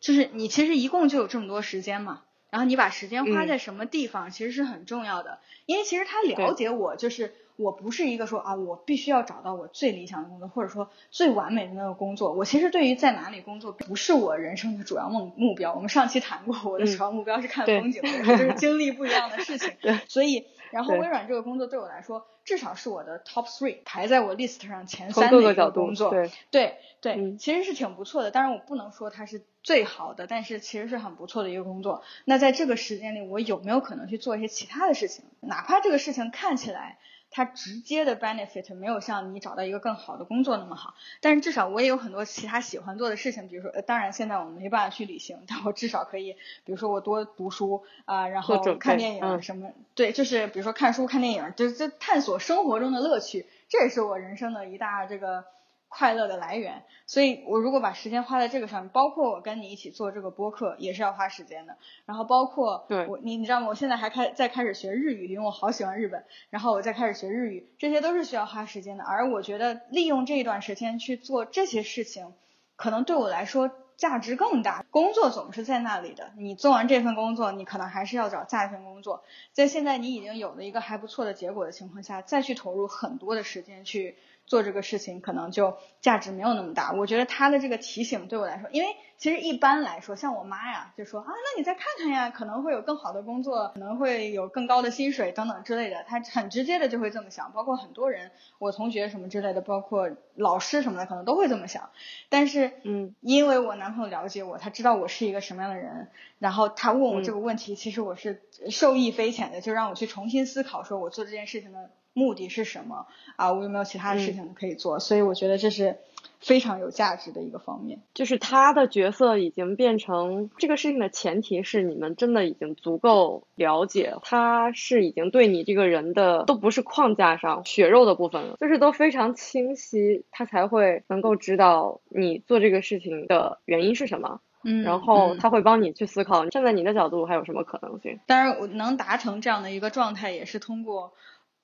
[0.00, 5.38] 就是你其实一共就有这么多时间嘛，然后你把时间花嗯在什么地方，其实是很重要的。
[5.64, 12.34] 因为其实他了解我，就是我不是一个说啊，我必须要找到我最理想的工作，或者说最完美的那个工作。
[12.34, 15.74] 我其实对于在哪里工作不是我人生的主要目目标。
[15.74, 19.72] 我们上期谈过，我的嗯主要目标是看风景，就是经历不一样的事情。
[19.80, 26.10] 对所以，然后微软这个工作对我来说，至少是我的 top three，排在我 list 上前三的一个工作。
[26.10, 28.30] 对对对，嗯其实是挺不错的。
[28.30, 32.02] 当然，我不能说它是最好的，但是其实是很不错的一个工作。
[32.24, 35.24] 那在这个时间里，我有没有可能去做一些其他的事情？
[35.40, 36.98] 哪怕这个事情看起来
[37.30, 46.32] 它直接的 benefit 没有像你找到一个更好的工作那么好，但是至少我也有很多其他喜欢做的事情，比如说，呃，当然现在我们没办法去旅行，但我至少可以，
[46.64, 55.44] 比如说我多读书啊、然后看电影嗯什么，对，就是比如说看书、看电影，就是这探索生活中的乐趣，这也是我人生的一大这个
[55.88, 56.84] 快乐的来源。
[57.06, 61.76] 所以我如果把时间花在这个上面，包括我跟你一起做这个播客，也是要花时间的。
[62.04, 63.68] 然后包括对我，你你知道吗？
[63.68, 66.24] 我现在还开在开始学日语，因为我好喜欢日本。
[66.50, 69.04] 然后我再开始学日语，这些都是需要花时间的。
[69.04, 72.34] 而我觉得利用这一段时间去做这些事情，
[72.74, 74.84] 可能对我来说价值更大。
[74.90, 79.22] 工作总是在那里的，你做完这份工作，你可能还是要找下一份工作。
[79.52, 84.16] 在现在你已经有了一个还不错的结果的情况下，再去投入很多的时间去
[84.46, 86.92] 做这个事情，可能就价值没有那么大。
[86.92, 96.04] 我觉得他的这个提醒对我来说，因为其实一般来说，像我妈呀，就说啊，那你再看看呀，可能会有更好的工作，可能会有更高的薪水等等之类的。
[96.06, 101.90] 他很直接的就会这么想，包括很多人，我同学什么之类的，包括老师什么的，可能都会这么想。
[102.28, 113.06] 但是，嗯，因为我男朋友了解我，他知道我是一个什么样的人，然后他问我嗯这个问题，其实我是受益匪浅的，就让我去重新思考，说我做这件事情的目的是什么
[113.36, 113.52] 啊？
[113.52, 114.98] 我有没有其他的事情可以做？
[114.98, 115.98] 所以我觉得这是
[116.40, 118.00] 非常有价值的一个方面。
[118.14, 138.18] 就是他的角色已经变成这个事情的前提是你们真的已经足够了解，他是已经对你这个人的都不是框架上血肉的部分了，就是都非常清晰，他才会能够知道你做这个事情的原因是什么，嗯然后嗯他会帮你去思考，站在你的角度还有什么可能性。
[138.26, 141.12] 当然，我能达成这样的一个状态，也是通过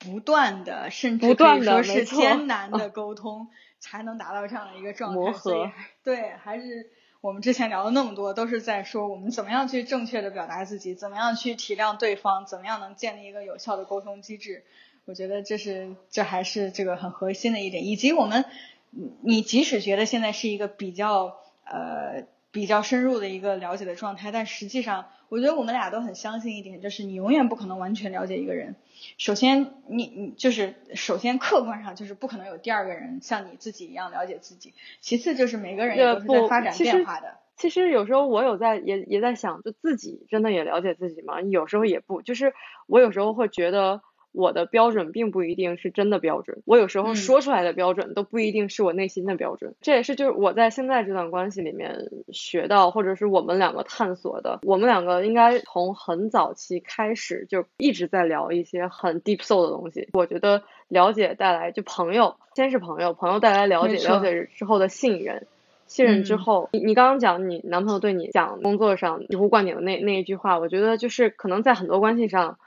[0.03, 3.47] 不断的，甚至可以说是艰难的沟通，
[3.79, 5.15] 才能达到这样的一个状态。
[5.15, 5.71] 磨合
[6.03, 6.89] 对，还是
[7.21, 14.63] 我们之前聊了那么多，都是在说我们怎么样去正确的表达自己，怎么样去体谅对方，怎么样能建立一个有效的沟通机制。
[15.05, 18.45] 我觉得这是这还是这个很核心的一点，以及我们，
[18.91, 22.23] 你你即使觉得现在是一个比较呃
[22.53, 28.75] 比较深入的一个了解的状态，但实际上，我觉得我们俩都很相信一点，就是你永远不可能完全了解一个人。
[29.17, 34.73] 首先，你你就是首先客观上就是不可能有第二个人像你自己一样了解自己。
[35.01, 37.39] 其次就是每个人都是在不发展变化的。
[37.57, 41.41] 其实有时候我有在也也在想，就自己真的也了解自己吗？
[41.41, 42.53] 有时候也不，就是
[42.85, 44.01] 我有时候会觉得
[44.33, 49.75] 我的标准并不一定是真的标准，我有时候嗯说出来的标准都不一定是我内心的标准。
[49.81, 54.59] 这也是就是我在现在这段关系里面学到，或者是我们两个探索的。
[54.63, 60.09] 我们两个应该从很早期开始就一直在聊一些很 deep soul 的东西。
[60.13, 65.45] 我觉得了解带来就朋友，先是朋友，朋友带来了解，了解之后的信任。
[65.85, 72.57] 信任之嗯后，你你刚刚讲你男朋友对你讲工作上醍醐灌顶的那那一句话，我觉得就是可能在很多关系上，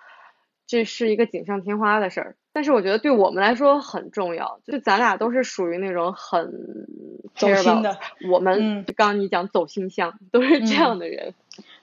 [0.66, 4.60] 这是一个锦上添花的事儿，但是我觉得对我们来说很重要。
[4.64, 6.88] 就咱俩都是属于那种很
[7.34, 7.98] 走心的，
[8.30, 11.34] 我们嗯刚刚你讲走心向，都是这嗯样的人。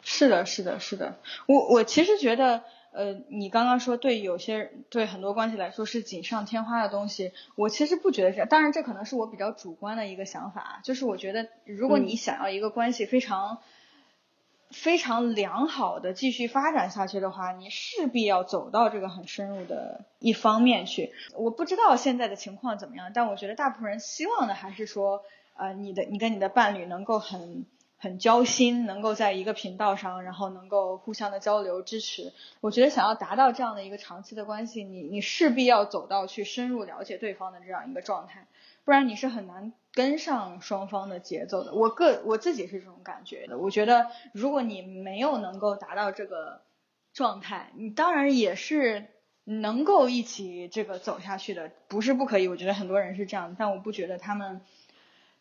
[0.02, 1.18] 是的，是的，是的。
[1.48, 8.48] 我我其实觉得，呃，你刚刚说对有些对很多关系来说是锦上添花的东西，我其实不觉得这样。
[8.50, 13.60] 当然，这可能是我比较主观的一个想法，就是我觉得如果你嗯想要一个关系非常、
[14.74, 21.14] 非常良好的继续发展下去的话，你势必要走到这个很深入的一方面去。
[21.36, 25.24] 我不知道现在的情况怎么样，但我觉得大部分人希望的还是说，
[25.56, 27.66] 呃，你的你跟你的伴侣能够很
[27.98, 32.34] 很交心，能够在一个频道上，然后能够互相的交流支持。
[32.60, 38.48] 我觉得想要达到这样的一个长期的关系，你你势必要走到去深入了解对方的这样一个状态，
[38.84, 41.74] 不然你是很难跟上双方的节奏的。
[41.74, 43.58] 我个我自己是这种感觉的。
[43.58, 46.62] 我觉得如果你没有能够达到这个
[47.14, 49.06] 状态，你当然也是
[49.44, 52.48] 能够一起这个走下去的，不是不可以。
[52.48, 54.62] 我觉得很多人是这样，但我不觉得他们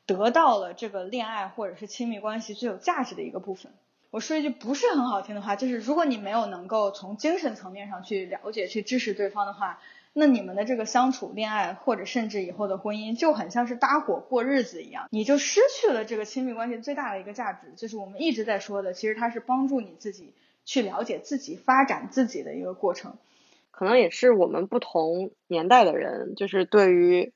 [0.05, 3.72] 得到了这个恋爱或者是亲密关系最有价值的一个部分。
[4.11, 9.80] 我说一句不是很好听的话，就是如果你没有能够从精神层面上去了解、去支持对方的话，
[10.14, 20.34] 那你们的这个相处、恋爱或者甚至以后的婚姻就很像是搭伙过日子一样，你就失去了这个亲密关系最大的一个价值，就是我们一直在说的，其实它是帮助你自己
[20.64, 23.16] 去了解自己、发展自己的一个过程。
[23.70, 27.32] 可能也是我们不同年代的人，就是对于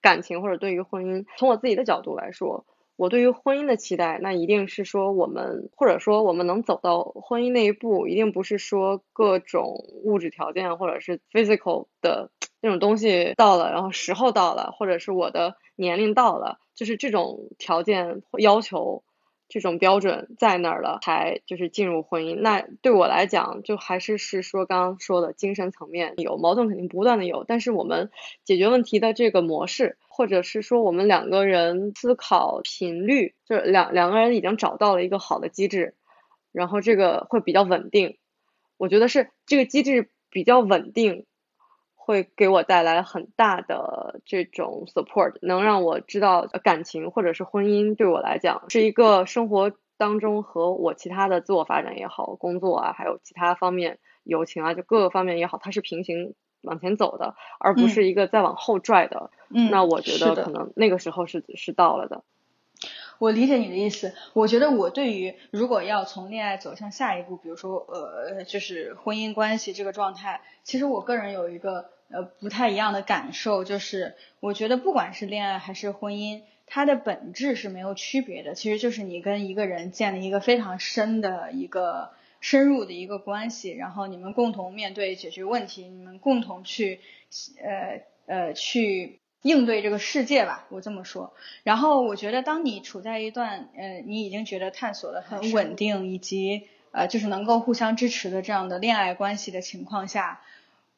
[0.00, 2.64] 感情或者对于婚姻，从我自己的角度来说，
[3.00, 12.30] 我对于婚姻的期待，那一定是说我们或者说我们能走到婚姻那一步，一定不是说各种物质条件或者是 physical 的
[12.60, 19.02] 那种东西到了，然后时候到了，或者是我的年龄到了，就是这种条件要求。
[19.50, 22.36] 这种标准在那儿了，才就是进入婚姻。
[22.36, 27.42] 那对我来讲，就还是是说刚刚说的精神层面有矛盾，肯定不断的有。
[27.42, 28.10] 但是我们
[28.44, 35.96] 解决问题的这个模式，或者是说我们两个人思考频率，就是两两个人已经找到了一个好的机制，
[36.52, 38.16] 然后这个会比较稳定。
[38.76, 41.26] 我觉得是这个机制比较稳定，
[42.10, 59.30] 会给我带来很大的这种 support，能让我知道呃感情或者是婚姻对我来讲是一个生活当中和我其他的自我发展也好，工作啊，还有其他方面友情啊，就各个方面也好，它是平行往前走的，而不嗯是一个再往后拽的。
[59.48, 62.24] 嗯，那我觉得可能那个时候是是到了的。
[63.18, 64.14] 我理解你的意思。
[64.32, 87.00] 我觉得我对于如果要从恋爱走向下一步，比如说呃，就是婚姻关系这个状态，其实我个人有一个呃不太一样的感受，就是我觉得不管是恋爱还是婚姻，它的本质是没有区别的，其实就是你跟一个人建立一个非常深的一个深入的一个关系，然后你们共同面对解决问题，你们共同去
[87.62, 89.18] 呃呃去。
[89.42, 91.32] 应对这个世界吧，我这么说。
[91.62, 100.42] 然后我觉得，当你处在一段呃，你已经觉得探索的很稳定，以及呃，就是能够互相支持的这样的恋爱关系的情况下，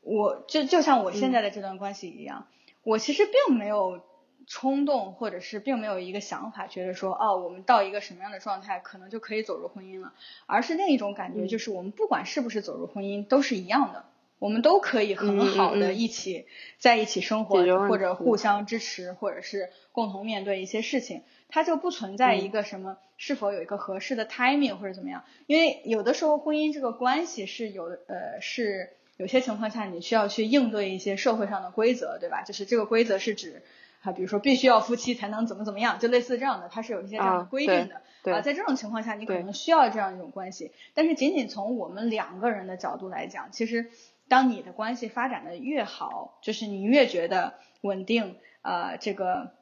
[0.03, 2.47] 我就就像我现在的这段关系一样，
[2.83, 4.01] 我其实并没有
[4.47, 10.13] 冲动，或者是并没有一个想法，觉得说哦，我们到一个什么样的状态，可能就可以走入婚姻了，
[10.47, 11.49] 而是另一种感觉，嗯。
[11.49, 14.05] 就是我们不管是不是走入婚姻，都是一样的。
[14.41, 16.47] 我们都可以很好的一起
[16.77, 22.41] 在一起生活或者互相支持，或者是共同面对一些事情，它就不存在嗯。
[22.43, 25.23] 一个什么是否有一个合适的 timing 或者怎么样。
[25.47, 28.91] 因为有的时候婚姻这个关系是有呃是
[29.23, 32.43] 有些情况下你需要去应对一些社会上的规则，对吧？
[32.43, 33.62] 就是这个规则是指
[34.03, 38.03] 啊，比如说必须要夫妻才能怎么怎么样，就类似这样的，它是有一些这样的规定的。
[38.25, 40.73] 对啊，在这种情况下，你可能需要这样一种关系。
[40.93, 43.87] 但是仅仅从我们两个人的角度来讲，其实
[44.27, 49.53] 当你的关系发展的越好，就是你越觉得稳定，呃，这个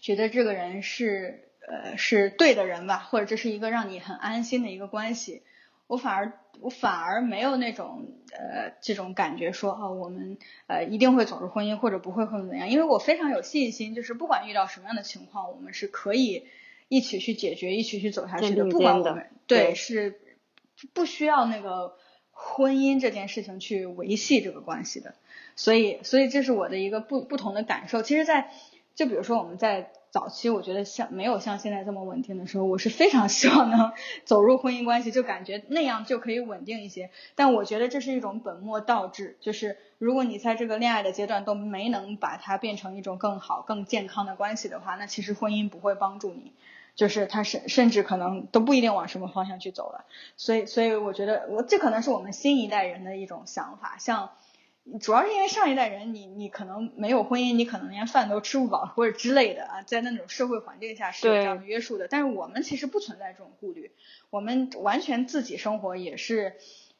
[0.00, 5.42] 觉得这个人是呃是对的人吧，或者这是一个让你很安心的一个关系，
[5.86, 16.46] 我反而我反而没有那种呃这种感觉说哦，我们呃一定会走入婚姻或者不会或者怎样，因为我非常有信心，就是不管遇到什么样的情况，我们是可以
[16.88, 20.20] 一起去解决，一起去走下去的，不管我们对对是
[20.92, 21.96] 不需要那个
[22.30, 25.14] 婚姻这件事情去维系这个关系的。
[25.56, 28.02] 所以，所以这是我的一个不不同的感受。
[28.02, 28.50] 其实，在
[28.96, 33.92] 就比如说我们在早期，我觉得像没有像现在这么稳定的时候，我是非常希望能
[34.24, 37.10] 走入婚姻关系，就感觉那样就可以稳定一些。
[37.34, 46.52] 但我觉得这是一种本末倒置，就是如果你在这个恋爱的阶段都没能把它变成一种更好、更健康的关系的话，那其实婚姻不会帮助你，
[46.94, 50.04] 就是它甚甚至可能都不一定往什么方向去走了。
[50.36, 54.30] 所以，所以我觉得我这可能是我们新一代人的一种想法，像。
[55.00, 62.06] 主要是因为上一代人，你你可能没有婚姻，你可能连饭都吃不饱或者之类的啊，在那种社会环境下是有这样的约束的。
[62.06, 63.92] 但是我们其实不存在这种顾虑，
[64.28, 66.56] 我们完全自己生活也是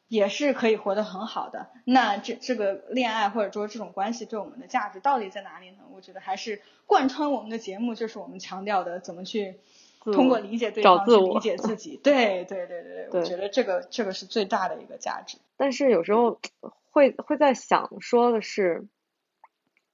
[0.08, 1.68] 也是可以活得很好的。
[1.84, 5.80] 那这这个恋爱或者说这种关系对我们的价值到底在哪里呢？
[5.92, 9.60] 我觉得还是贯穿我们的节目，就是我们强调的怎么去
[10.00, 12.00] 通过理解对方去理解自己。
[12.02, 15.36] 对对对对对，我觉得这个这个是最大的一个价值。
[15.58, 16.40] 但是有时候。
[16.94, 18.86] 会会在想说的是，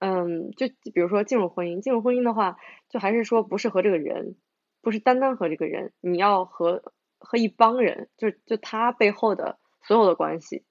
[0.00, 2.58] 嗯，就比如说进入婚姻，进入婚姻的话，
[2.90, 4.36] 就还是说不是和这个人，
[4.82, 10.62] 不是单单和这个人，你要和和一帮人，就就他背后的所有的关系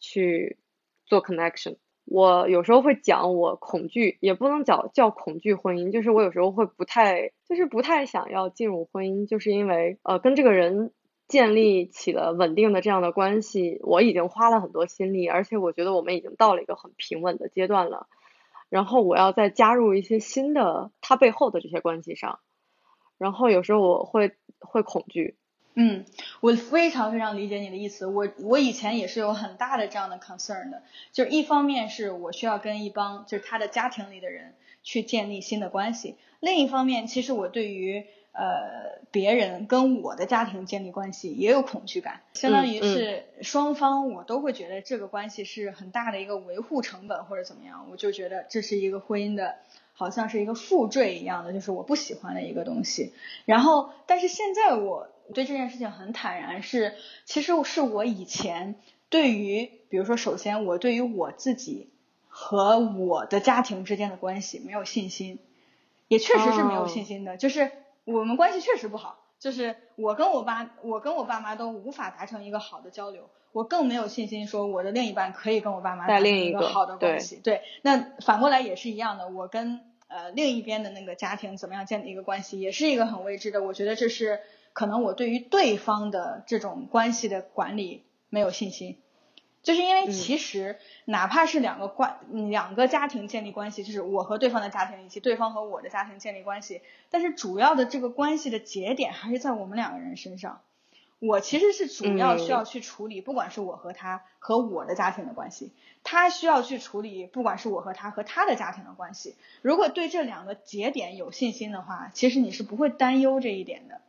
[0.00, 0.58] 去
[1.06, 1.76] 做 connection。
[2.04, 10.90] 我有时候会讲我恐惧，也不能叫叫恐惧婚姻，就是我有时候会不太，就是不太想要进入婚姻，就是因为呃跟这个人。
[11.30, 18.08] 建立起了稳定的这样的关系，我已经花了很多心力，而且我觉得我们已经到了一个很平稳的阶段了。
[18.68, 22.40] 然后我要再加入一些新的他背后的这些关系上，
[23.16, 25.36] 然后有时候我会会恐惧。
[25.74, 26.04] 嗯，
[26.40, 28.06] 我非常非常理解你的意思。
[28.06, 38.04] 我我以前也是有很大的这样的 concern 的，就是一方面是我需要跟一帮就是他的家庭里的人去建立新的关系，另一方面其实我对于。
[38.32, 49.56] 呃，别人跟我的家庭建立关系也有恐惧感，相当于是双方我都会觉得这个关系是很大的一个维护成本或者怎么样，我就觉得这是一个婚姻的，
[49.94, 53.12] 好像是一个负坠一样的，就是我不喜欢的一个东西。
[53.46, 58.76] 然后，但是现在我对这件事情很坦然，是其实是我以前
[59.08, 61.90] 对于，比如说，首先我对于我自己
[62.28, 65.40] 和我的家庭之间的关系没有信心，
[66.06, 67.72] 也确实是没有信心的，就是。
[68.12, 77.40] 我们关系确实不好，就是我跟我爸，我跟我爸妈都无法达成一个好的交流，我更没有信心说我的另一半可以跟我爸妈达成一个好的关系。
[77.42, 83.62] 对，那反过来也是一样的，我跟呃另一边的那个家庭怎么样建立一个关系，也是一个很未知的。
[83.62, 84.40] 我觉得这是
[84.72, 88.99] 可能我对于对方的这种关系的管理没有信心。
[89.62, 92.18] 就是因为其实哪怕是两个关
[92.50, 96.80] 两个家庭建立关系，就是我和对方的家庭以及对方和我的家庭建立关系，
[97.10, 100.60] 但是主要的这个关系的节点还是在我们两个人身上。
[101.18, 105.70] 我其实是主要需要去处理，不管是我和他和我的家庭的关系，
[106.02, 109.34] 他需要去处理，不管是我和他和他的家庭的关系。
[109.60, 114.00] 如果对这两个节点有信心的话，其实你是不会担忧这一点的。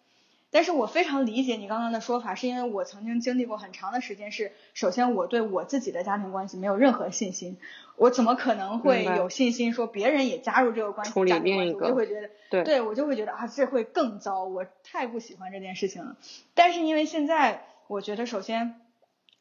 [0.51, 7.57] 但是我非常理解你刚刚的说法，是因为我曾经经历过很长的时间，是首先我对我自己的家庭关系没有任何信心，
[7.95, 11.13] 我怎么可能会有信心说别人也加入这个关系？
[11.13, 16.17] 处理另一个，我就会觉得，对，对我就会觉得啊，这会更糟，我太不喜欢这件事情了。
[16.53, 18.81] 但是因为现在，我觉得首先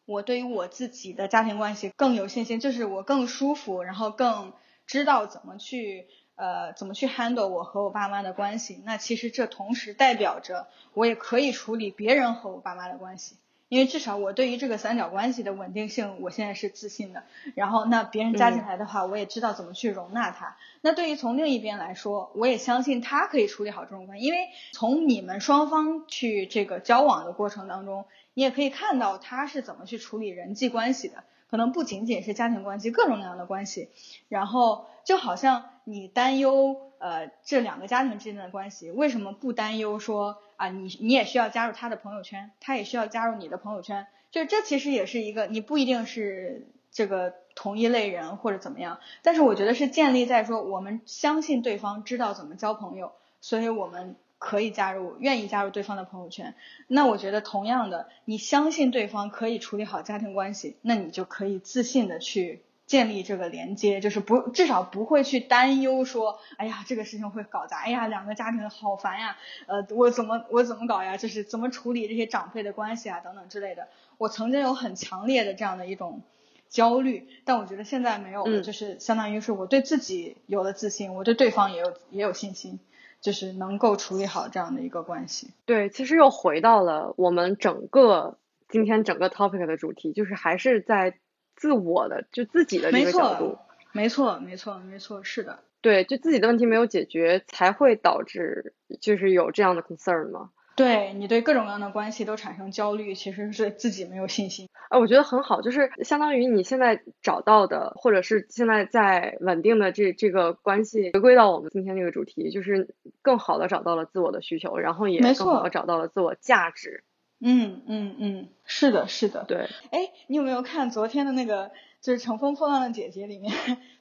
[0.06, 4.52] 我对于我自己的家庭关系更有信心，就是我更舒服，然后更
[4.86, 6.06] 知道怎么去。
[6.40, 8.80] 呃，怎么去 handle 我和我爸妈的关系？
[8.86, 13.36] 那其实这同时代表着我也可以处理别人和我爸妈的关系，
[13.68, 17.24] 因为至少我对于这个三角关系的稳定性，我现在是自信的。
[17.54, 20.56] 然后那别人加进来的话，我也知道怎么去容纳他。
[20.80, 31.22] 那对于从另一边来说，我也相信他可以处理好这种关系，因为从你们双方去这个交往的过程当中，你也可以看到他是怎么去处理人际关系的。
[31.50, 33.88] 可能不仅仅是家庭关系，各种各样的关系，
[34.28, 54.16] 然后就好像你担忧呃这两个家庭之间的关系，为什么不担忧说啊你你也需要加入他的朋友圈，他也需要加入你的朋友圈，就这其实也是一个你不一定是这个同一类人或者怎么样，但是我觉得是建立在说我们相信对方知道怎么交朋友，所以我们。
[54.40, 56.54] 可以加入，愿意加入对方的朋友圈。
[56.88, 69.36] 那我觉得，同样的，你相信对方可以处理好家庭关系，那你就可以自信的去建立这个连接，就是不至少不会去担忧说，哎呀，这个事情会搞砸，哎呀，两个家庭好烦呀，
[69.66, 71.18] 呃，我怎么我怎么搞呀？
[71.18, 73.88] 就是怎么处理这些长辈的关系啊，等等之类的。
[74.16, 76.22] 我曾经有很强烈的这样的一种
[76.70, 82.80] 焦虑，但我觉得现在没有了，就是相当于是我对自己有了自信，我对对方也有也有信心。
[83.20, 85.50] 就是能够处理好这样的一个关系。
[85.66, 91.18] 对，其实又回到了我们整个今天整个 topic 的主题，就是还是在
[91.54, 93.58] 自我的就自己的个角度错，，
[93.92, 95.60] 没错，没错，没错，是的。
[95.82, 100.50] 对，就自己的问题没有解决，才会导致就是有这样的 concern 嘛。
[100.80, 104.68] 对你对各种各样的关系都产生焦虑，其实是自己没有信心。
[104.88, 117.04] 啊，我觉得很好，就是相当于你现在找到的，或者是现在在稳定的这这个关系，回归到我们今天这个主题，就是更好的找到了自我的需求，然后也没更好错的找到了自我价值。
[117.42, 119.44] 嗯嗯嗯，是的，是的。
[119.48, 121.70] 对，哎，你有没有看昨天的那个，
[122.02, 123.52] 就是《乘风破浪的姐姐》里面，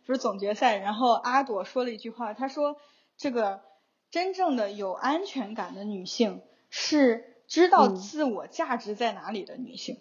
[0.05, 2.75] 不是总决赛，然后阿朵说了一句话，她说
[3.17, 3.61] 这个
[4.11, 9.97] 真正的有安全感的女性是知道嗯自我价值在哪里的女性，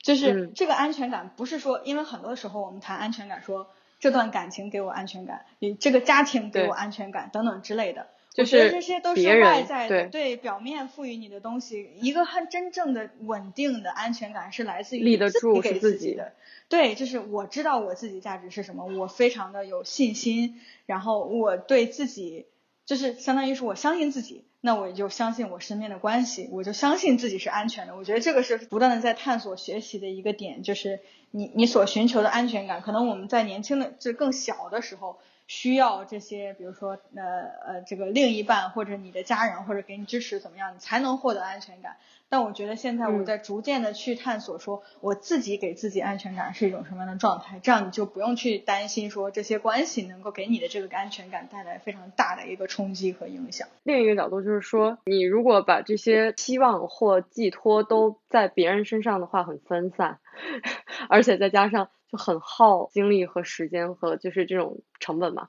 [0.00, 3.68] 就是嗯这个安全感不是说，因为很多时候我们谈安全感说。
[4.00, 8.08] 这段感情给我安全感，你这个家庭给我安全感，等等之类的。
[8.34, 11.88] 就是我觉得这些都是外在的，对对表面赋予你的东西。
[12.00, 16.32] 一个很真正的稳定的安全感是来自于立得你给是自己的。
[16.68, 22.46] 对，就是我知道我自己价值是什么，我非常的有信心，然后我对自己
[22.84, 27.94] 就是相当于是我相信自己，那我也就相信我身边的关系，我就相信自己是安全的。
[27.94, 31.00] 我觉得这个是不断的在探索学习的一个点，就是
[31.30, 35.18] 你你所寻求的安全感，可能我们在年轻的就更小的时候。
[35.48, 41.98] 需要这些，比如说，呃呃，这个另一半或者你的家人或者给你支持怎么样，你才能获得安全感。
[42.32, 53.68] 但我觉得现在我嗯在逐渐的去探索，说我自己给自己安全感是一种什么样的状态，这样你就不用去担心说这些关系能够给你的这个安全感带来非常大的一个冲击和影响。
[53.82, 60.18] 另一个角度就是说，你如果把这些期望或寄托都在别人身上的话，很分散，
[61.10, 65.48] 而且再加上就很耗精力和时间和就是这种成本嘛。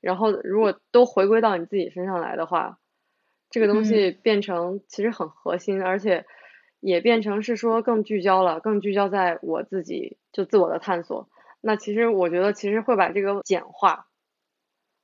[0.00, 2.80] 然后如果都回归到你自己身上来的话，
[3.54, 6.26] 这个东西变成其实很核心，而且
[6.80, 11.28] 也变成是说更聚焦了，更聚焦在我自己就自我的探索。
[11.60, 14.08] 那其实我觉得其实会把这个简化，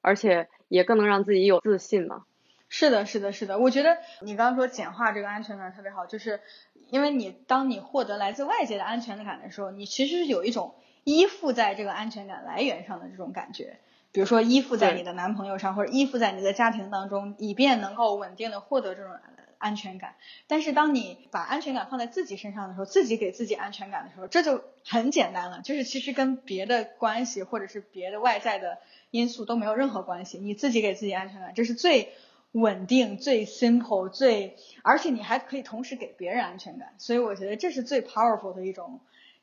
[0.03, 2.25] 而且也更能让自己有自信嘛。
[2.69, 3.57] 是的，是的，是的。
[3.61, 6.41] 我觉得你刚刚说简化这个安全感特别好，就是
[6.89, 10.75] 因为你当你获得来自外界的安全感的时候，你其实是有一种
[11.05, 13.79] 依附在这个安全感来源上的这种感觉。
[14.13, 19.13] 比如说依附在你的男朋友上，或者依附在你的家庭当中，以便能够稳定的获得这种
[19.59, 20.17] 安全感。
[20.49, 28.79] 但是当你把安全感放在自己身上的时候，自己给自己安全感的时候，这就很简单了，就是其实跟别的关系或者是别的外在的
[29.11, 32.13] 因素都没有任何关系，你自己给自己安全感，这是最
[32.51, 38.99] 稳定、最 simple、最，而且你还可以同时给别人安全感，所以我觉得这是最 powerful 的一种。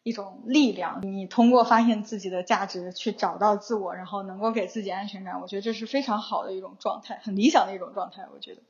[0.08, 8.26] 一种力量，你通过发现自己的价值去找到自我，然后能够给自己安全感，我觉得这是非常好的一种状态，很理想的一种状态。
[8.34, 8.62] 我觉得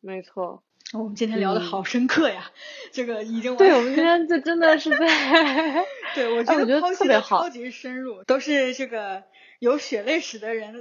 [0.00, 2.52] 没错，我们今天聊的好深刻呀，
[2.92, 4.98] 这个已经对我们今天这真的是在
[6.14, 9.24] 对 我觉得特别好的超级深入，都是这个
[9.58, 10.80] 有血泪史的人，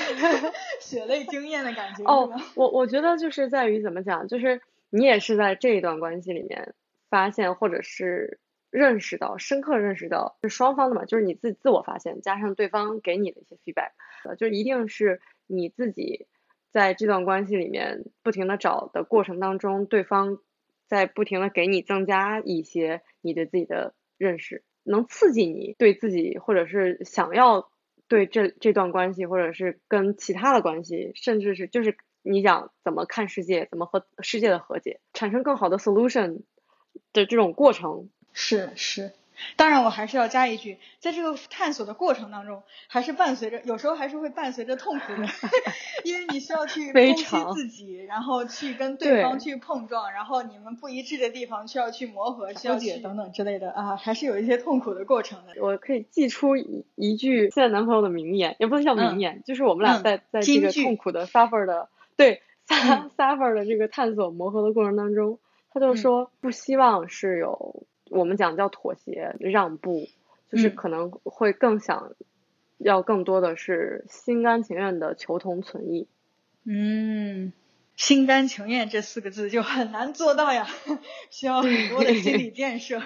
[0.80, 1.98] 血泪经验的感觉。
[1.98, 6.74] 是哦吧，我我觉得就是在于怎么讲，就是你也是在这一段关系里面
[7.10, 8.38] 发现或者是
[8.70, 13.90] 认识到，深刻认识到是双方的嘛，就是你自己自我发现加上对方给你的一些 feedback，
[14.24, 16.26] 呃就一定是你自己
[16.70, 20.38] 在这段关系里面不停的找的过程当中，对方
[20.86, 27.70] 在不停的给你增加一些你对自己的认识，能刺激你对自己或者是想要
[28.06, 36.42] 对这这段关系，或者是跟其他的关系，甚至是就是你想怎么看世界，怎么和世界的和解，产生更好的 solution
[37.12, 38.10] 的这种过程。
[38.32, 39.12] 是是，
[39.56, 45.26] 当然我还是要加一句，在这个探索的过程当中，还是伴随着有时候还是会伴随着痛苦的，
[46.04, 47.24] 因为你需要去攻击
[47.54, 55.62] 自己，然后去跟对对方去碰撞，然后你们不一致的地方需要去磨合、需要解去等等之类的啊，还是有一些痛苦的过程的。
[55.62, 65.38] 我可以寄出一一句现在男朋友的名言，也不能叫名言，就是我们俩嗯在、在这个痛苦的 suffer 的对 suffer、的这个探索磨合的过程当中，
[65.72, 70.08] 他就嗯说不希望是有我们讲叫妥协让步，
[70.50, 72.12] 就是嗯可能会更想
[72.78, 76.06] 要更多的是心甘情愿的求同存异。
[76.64, 77.52] 嗯，
[77.96, 80.66] 心甘情愿这四个字就很难做到呀，
[81.30, 83.00] 需要很多的心理建设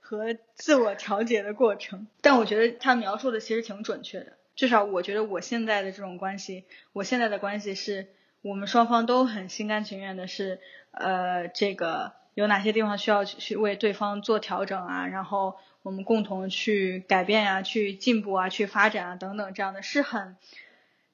[0.00, 2.06] 和自我调节的过程。
[2.20, 8.08] 但我觉得他描述的其实挺准确的，至少我觉得我现在的这种关系，我现在的关系是
[8.42, 10.60] 我们双方都很心甘情愿的是，
[10.92, 20.36] 呃，这个有哪些地方需要去为对方做调整啊，然后我们共同去改变呀、去进步啊、去发展啊等等，这样的是很。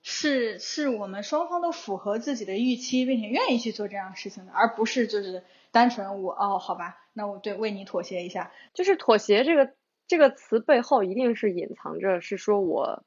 [0.03, 5.43] 是是我们双方都符合自己的预期，并且愿意去做这样的事情的，而不是就是
[5.73, 8.53] 单纯我哦好吧，那我对为你妥协一下。
[8.75, 9.73] 就是妥协这个
[10.07, 13.03] 这个词背后一定是隐藏着是说我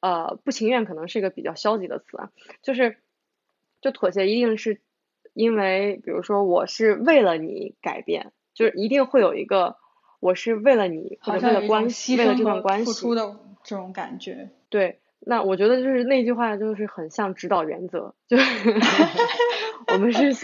[0.00, 2.30] 呃不情愿，可能是一个比较消极的词啊，
[2.60, 2.98] 就是
[3.80, 4.82] 就妥协一定是
[5.38, 9.76] 因为比如说我是为了你改变，就是一定会有一个
[10.18, 14.50] 我是为了你为了关系，为了这段关系，付出的这种感觉。
[14.68, 18.44] 对，那我觉得就是那句话就是很像指导原则，就是
[19.94, 20.34] 我们是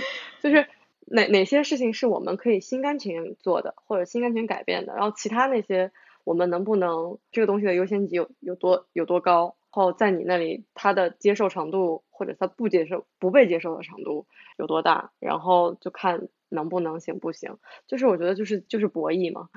[0.40, 0.64] 就是
[1.06, 5.90] 哪哪些事情是我们可以心甘情愿做的，或者心甘情愿改变的，然后其他那些
[6.22, 14.26] 我们能不能这个东西的优先级有有多有多高，然后在你那里他的接受程度或者他不接受不被接受的程度
[14.56, 19.48] 有多大，然后就看能不能行不行，就是我觉得就是就是博弈嘛，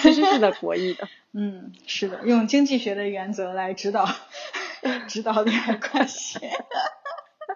[0.00, 1.08] 其实是在博弈的。
[1.34, 4.06] 嗯，是的，用经济学的原则来指导
[5.08, 6.38] 指导恋爱关系。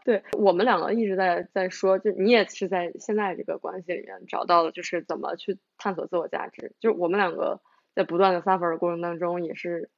[0.05, 6.73] 对我们两个一直在在说，就你也是在现在这个关系里面找到了，就是怎么去探索自我价值。
[6.81, 7.61] 就我们两个
[7.95, 9.91] 在不断的 suffer 的过程当中，也是，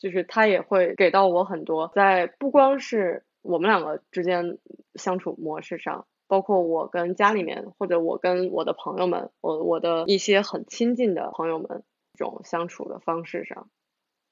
[0.00, 4.58] 就是他也会给到我很多，在不光是我们两个之间
[4.96, 13.68] 相处模式上，包括我跟家里面或者我跟我的朋友们，我我的一些很亲近的朋友们这种相处的方式上，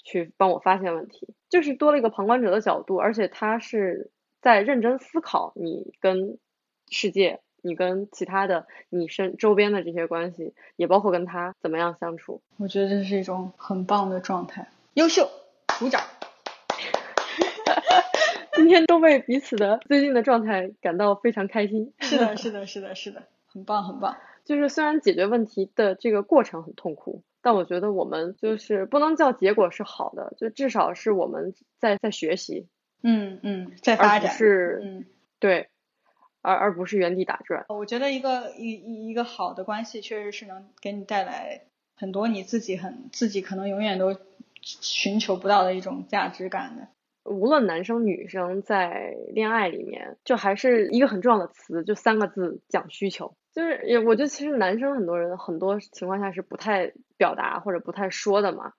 [0.03, 6.39] 去帮我发现问题，就是多了一个旁观者的角度，而且他是在认真思考你跟
[6.90, 12.40] 世界、你跟其他的你身周边的这些关系，也包括跟他怎么样相处。
[12.57, 15.28] 我觉得这是一种很棒的状态，优秀，
[15.78, 16.02] 鼓掌。
[18.55, 21.92] 今天都为彼此的最近的状态感到非常开心。
[22.00, 24.16] 是的，是的，是的，是的，很棒，很棒。
[24.44, 32.66] 就是虽然解决问题的这个过程很痛苦，但我觉得我们就是不能叫结果是好的，就至少是我们在在学习，
[33.05, 34.32] 嗯嗯，在发展。
[34.32, 35.05] 是嗯，
[35.38, 35.68] 对，
[36.42, 37.66] 而而不是原地打转。
[37.68, 44.18] 我觉得一个一一一个好的关系，确实是能给你带来很多你自己很自己可能永远都
[44.62, 46.89] 寻求不到的一种价值感的。
[47.24, 53.36] 无论男生女生在恋爱里面，就还是一个很重要的词，就三个字，讲需求。
[53.52, 58.72] 就是也，我觉得其实男生很多人很多情况下是不太表达或者不太说的嘛。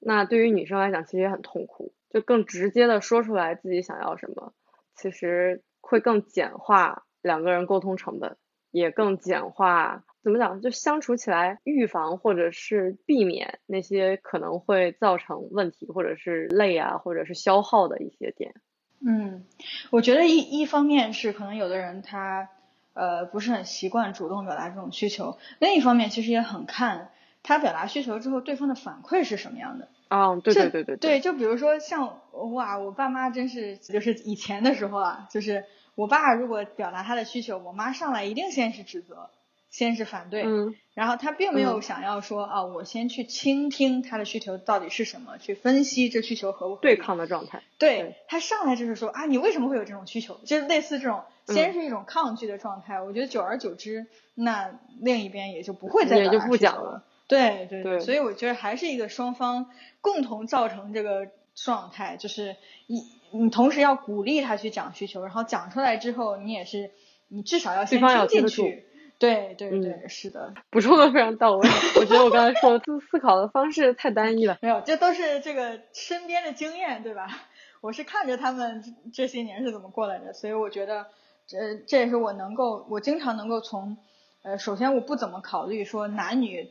[0.00, 4.52] 那对于女生来讲，其实也很痛苦，就更直接的说出来自己想要什么，
[4.96, 8.36] 其实会更简化两个人沟通成本，
[8.70, 18.54] 也更简化怎么讲，就相处起来预防或者是避免那些可能会造成问题或者是累啊或者是消耗的一些点。
[19.00, 19.44] 嗯，
[19.90, 22.48] 我觉得一一方面是可能有的人他
[22.94, 27.10] 呃不是很习惯主动表达这种需求，另一方面其实也很看
[27.42, 29.88] 他表达需求之后对方的反馈是什么样的。
[30.08, 32.20] 啊、对对对对，就比如说像
[32.54, 35.64] 哇，我爸妈真是就是以前的时候啊，就是
[35.94, 39.30] 我爸如果表达他的需求，我妈上来一定先是指责，
[39.70, 47.62] 先是反对，嗯然后他并没有嗯想要说啊，我先去倾听他的需求到底是什么，去分析这需求合不合对抗的状态。
[47.78, 50.40] 对对他上来就是说啊，你为什么会有这种需求？
[50.44, 53.00] 就是类似这种，嗯先是一种抗拒的状态。
[53.00, 57.04] 我觉得久而久之，那另一边也就不会再也就不讲了。
[57.28, 59.70] 对对对所以我觉得还是一个双方
[60.00, 66.90] 共同造成这个状态，就是一你同时要鼓励他去讲需求，然后讲出来之后，你也是
[67.28, 68.87] 你至少要先听进去。
[69.18, 71.68] 对对嗯对，是的， 补充的非常到位，
[71.98, 74.58] 我觉得我刚才说的思 思考的方式太单一了。
[74.62, 77.26] 没有，这都是这个身边的经验，对吧？
[77.80, 81.06] 我是看着他们这这些年是怎么过来的，所以我觉得
[81.46, 83.96] 这这也是我能够，我经常能够从，
[84.42, 86.70] 呃，首先我不怎么考虑说男女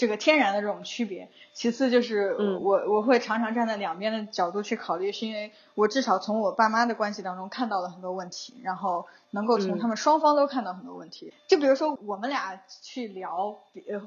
[0.00, 11.34] 这个天然的这种区别，其次就是嗯我我会常常站在两边的角度去考虑，是因为我至少从我爸妈的关系当中看到了很多问题，然后能够从嗯他们双方都看到很多问题。
[11.46, 14.00] 就比如说我们俩去聊彼呃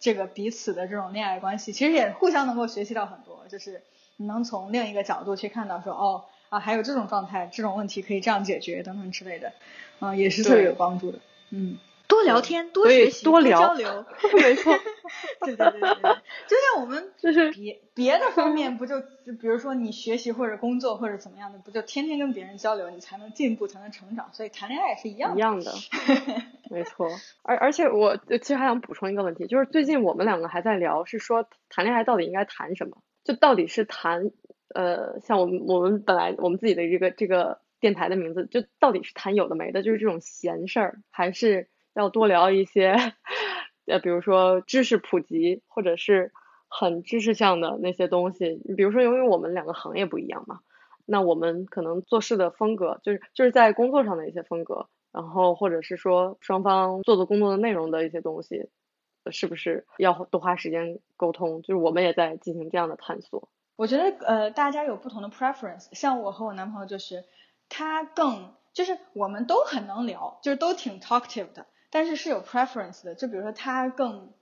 [0.00, 3.82] 这个彼此的这种恋爱关系，其实也互相能够学习到很多，就是
[4.16, 9.52] 你能从另一个角度去看到说哦啊还有这种状态，这种问题可以这样解决等等之类的，
[10.00, 11.18] 嗯、也是特别有帮助的。
[11.50, 11.76] 嗯，
[12.14, 14.04] 多聊天，多学习，多交 流。
[14.34, 14.72] 没错，
[15.44, 16.12] 对对对对对，
[16.48, 24.30] 就像我们 就是别别的方面不就，就比如说你学习或者工作或者怎么样的，不就天天跟别人交流，你才能进步，才能成长。
[24.32, 25.36] 所以谈恋爱也是一样的。
[25.36, 25.72] 一样的，
[26.70, 27.08] 没错。
[27.42, 32.98] 而而且我其实还想补充一个问题，就是最近我们两个还在聊，是说谈恋爱到底应该谈什么？
[33.24, 34.30] 就到底是谈
[34.74, 42.94] 呃，像我们我们本来我们自己的这个这个电台的名字，就到底是谈有的没的，就是这种闲事儿，还是要多聊一些
[43.86, 46.32] 呃，比如说知识普及，或者是
[46.68, 48.60] 很知识向的那些东西。
[48.64, 50.60] 你比如说，由于我们两个行业不一样嘛。
[51.06, 58.70] 那我们可能做事的风格，就是就是在工作上的一些风格，然后或者是说双方做的工作的内容的一些东西，
[59.30, 61.60] 是不是要多花时间沟通？
[61.60, 63.50] 就是我们也在进行这样的探索。
[63.76, 65.88] 我觉得呃，大家有不同的 preference。
[65.92, 67.24] 像我和我男朋友就是，
[67.68, 73.14] 他更就是我们都很能聊，就是都挺 talkative 的，但是是有 preference 的。
[73.14, 74.32] 就比如说他更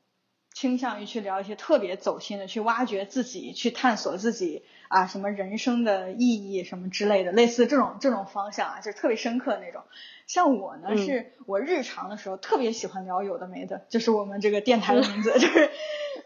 [0.54, 9.82] 倾向于去聊一些特别走心的，去挖掘自己，去探索自己啊什么人生的意义什么之类的，类似这种这种方向啊，就是特别深刻那种。
[10.26, 15.70] 像我呢，嗯是我日常的时候特别喜欢聊有的没的，就是我们这个电台的名字， 就是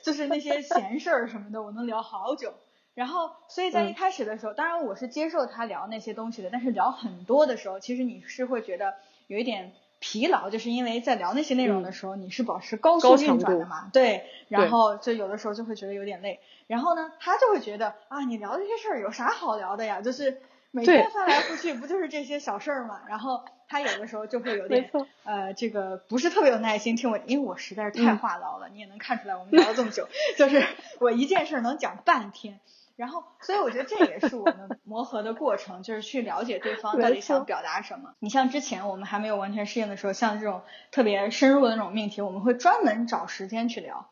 [0.03, 2.55] 就是那些闲事儿什么的，我能聊好久。
[2.95, 8.95] 然后，所以在一嗯开始的时候，当然我是接受他聊那些东西的，但是聊很多的时候，其实你是会觉得
[9.27, 16.41] 有一点疲劳，就是因为在聊那些内容的时候，你是保持高速运转的嘛，对，然后就有的时候就会觉得有点累。
[16.67, 20.01] 然后呢，他就会觉得啊，你聊这些事儿有啥好聊的呀？
[20.03, 20.41] 就是
[20.71, 23.01] 每天翻来覆去，不就是这些小事儿嘛？
[23.09, 24.91] 然后他有的时候就会有点
[25.25, 30.67] 呃，这个不是特别有耐心听我，因为我实在是太嗯话痨了，你也能看出来我们聊了这么久， 就是
[30.99, 32.61] 我一件事儿能讲半天。
[32.97, 38.15] 然后，所以我觉得这也是我们磨合的过程，就是去了解对方到底想表达什么。
[38.21, 44.09] 你像之前我们还没有完全适应的时候，像这种特别深入的那种命题，我们会专门找时间去聊。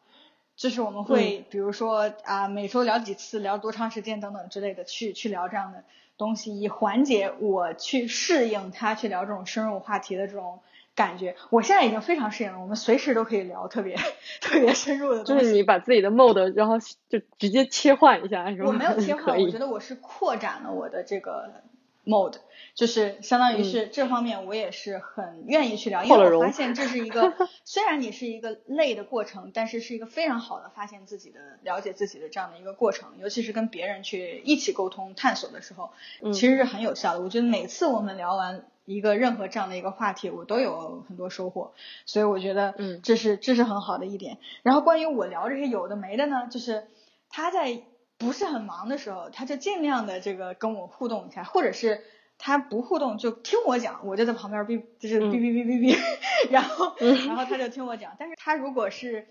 [0.56, 5.82] 就是我们会，比如说啊，每周聊几次，聊多长时间等等之类的，去去聊这样的
[6.16, 10.60] 东西，以缓解我去适应他去聊这种深入话题的这种
[10.94, 11.34] 感觉。
[11.50, 13.96] 我现在已经非常适应了，我们随时都可以聊特别
[14.40, 15.44] 特别深入的东西。
[15.44, 18.66] 就是你把自己的 mode，然后就直接切换一下，是吧？
[18.68, 21.62] 我没有 切换，我觉得我是扩展了我的这个
[22.04, 22.34] mode，
[22.74, 27.32] 就是相当于嗯是这方面我也是很愿意去聊，因为我发现这是一个
[27.64, 35.90] 虽然你是一个累的过程，但是是一个非常好的发现自己的、了解自己的这样的一个过程，尤其是跟别人去一起沟通探索的时候，
[36.20, 37.20] 嗯其实是很有效的。
[37.20, 38.66] 我觉得每次我们聊完。
[38.84, 41.72] 一个任何这样的一个话题，我都有很多收获，
[42.06, 44.38] 所以我觉得嗯这是这是很好的一点。
[44.62, 46.86] 然后关于我聊这些有的没的呢，就是
[47.28, 47.82] 他在
[48.18, 52.02] 不是很忙的时候，他就尽量的这个跟我互动一下，或者是
[52.38, 55.98] 他不互动就听我讲，我就在旁边哔就是嗯哔哔哔哔哔，
[56.50, 58.12] 然后然后他就听我讲。
[58.18, 59.28] 但是他如果是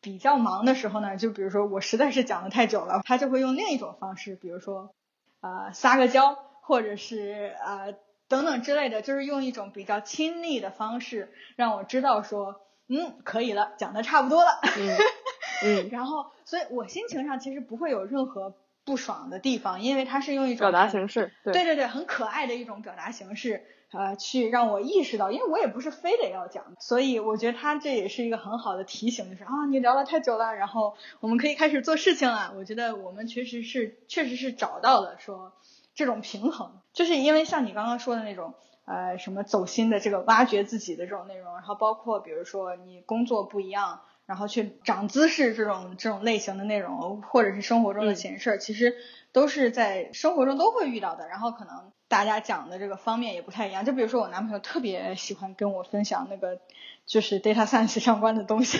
[0.00, 4.90] 比较忙的时候呢，就比如说我实在是讲的太久了，他就会用另一种方式，比如说
[5.40, 7.94] 呃撒个娇，或者是呃
[8.28, 14.60] 等等之类的，就是用一种比较亲昵的方式让我知道说，嗯，可以了，讲的差不多了。
[14.78, 14.96] 嗯
[15.64, 18.54] 嗯，然后，所以我心情上其实不会有任何
[18.84, 32.52] 不爽的地方，因为它是用一种表达形式，对对对对，很可爱的一种表达形式，呃，去让我意识到，因为我也不是非得要讲，所以我觉得他这也是一个很好的提醒，就是啊，你聊了太久了，然后我们可以开始做事情了。
[32.56, 35.52] 我觉得我们确实是确实是找到了说
[35.96, 38.54] 这种平衡，就是因为像你刚刚说的那种。
[38.88, 48.94] 呃，什么走心的这个挖掘自己的这种内容，然后包括比如说你工作不一样，然后去长姿势这种这种类型的内容，或者是生活中的嗯闲事儿，其实
[49.32, 51.26] 都是在生活中都会遇到的。
[51.26, 53.84] 然后可能大家讲的这个方面也不太一样。
[53.84, 56.60] 就比如说我男朋友特别喜欢跟我分享那个
[57.06, 58.78] 就是 data science 相关的东西，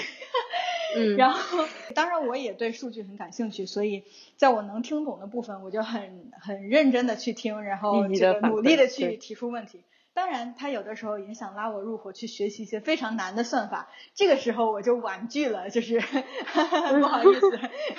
[0.97, 1.65] 嗯，然后
[1.95, 4.03] 当然我也对数据很感兴趣，所以
[4.37, 9.81] 在我能听懂的部分，我就很很认真的去听，然后这个努力的去提出问题。
[10.17, 16.01] 当然，他有的时候也想拉我入伙去学习一些非常难的算法，这个时候我就婉拒了，就是
[16.99, 17.41] 不好意思，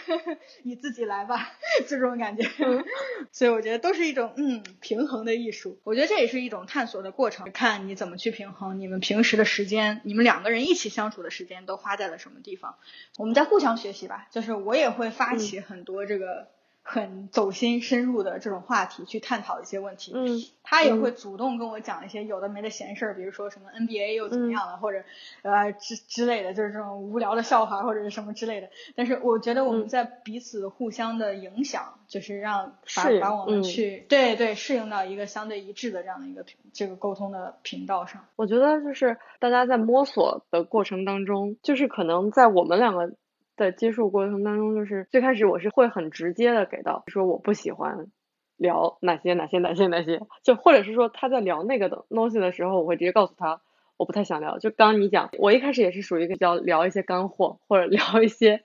[0.65, 1.51] 你自己来吧，
[1.87, 2.43] 就这种感觉。
[3.31, 12.77] 所以我觉得都是一种嗯平衡的艺术，我觉得这也是一种探索的过程，看你怎么去平衡你们平时的时间，你们两个人一起相处的时间都花在了什么地方。
[13.19, 16.47] 我们在互相学习吧，就是我也会发起很多这个
[16.89, 20.13] 很走心深入的这种话题去探讨一些问题。
[20.15, 25.01] 嗯他也会主动跟我讲一些有的没的闲事儿，比如说什么 NBA 又怎么样了，或者
[25.41, 28.67] 呃之之类的，就是这种无聊的笑话或者是什么之类的。
[28.93, 38.25] 但是我觉得我们嗯在彼此互相的影响，就是让把适应把我们嗯去、对对适应到一个相对一致的这样的一个频这个沟通的频道上。
[38.35, 43.13] 我觉得就是大家在摸索的过程当中，就是可能在我们两个
[43.57, 48.07] 的接触过程当中，就是最开始我是会很直接的给到说我不喜欢
[48.55, 53.59] 聊哪些哪些哪些哪些，就或者是说他在聊那个的东西的时候，我会直接告诉他
[53.97, 54.57] 我不太想聊。
[54.59, 58.63] 就刚你讲，我一开始也是属于比较聊一些干货，或者聊一些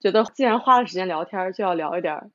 [0.00, 2.30] 觉得既然花了时间聊天，就要聊一点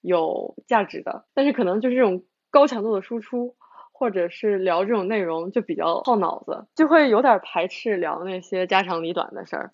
[0.00, 3.54] 有价值的，但是可能就是这种高强度的输出。
[3.94, 9.72] 或者是聊这种内容就比较耗脑子，就会有点排斥聊那些家长里短的事儿。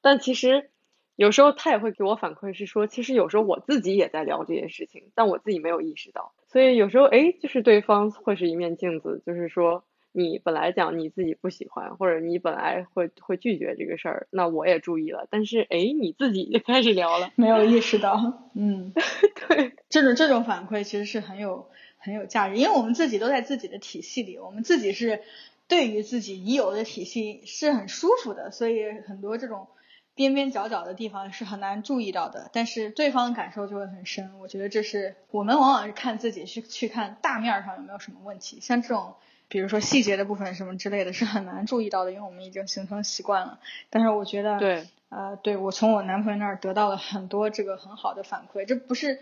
[0.00, 0.72] 但其实
[1.16, 6.32] 有时候他也会给我反馈是说，其实有时候我自己也在聊这件事情，但我自己没有意识到。
[6.48, 18.92] 所以有时候哎，就是对方会是一面镜子，就是说你本来讲你自己不喜欢，或者你本来会会拒绝这个事儿，那我也注意了，但是哎，你自己就开始聊了，没有意识到，嗯，
[19.48, 21.68] 对，这种这种反馈其实是很有
[21.98, 25.20] 很有价值，因为我们自己都在自己的体系里，我们自己是
[25.68, 29.68] 对于自己已有的体系是很舒服的，所以很多这种。
[30.14, 34.38] 边边角角的地方是很难注意到的，但是对方的感受就会很深。
[34.38, 39.14] 我觉得这是我们往往是看自己去去看大面上有没有什么问题，像这种
[39.48, 43.58] 比如说细节的部分什么之类的是很难注意到的，因为我们已经形成习惯了。
[43.90, 49.20] 但是我觉得，对，呃，对我从我男朋友那儿得到了很多这个很好的反馈，这不是。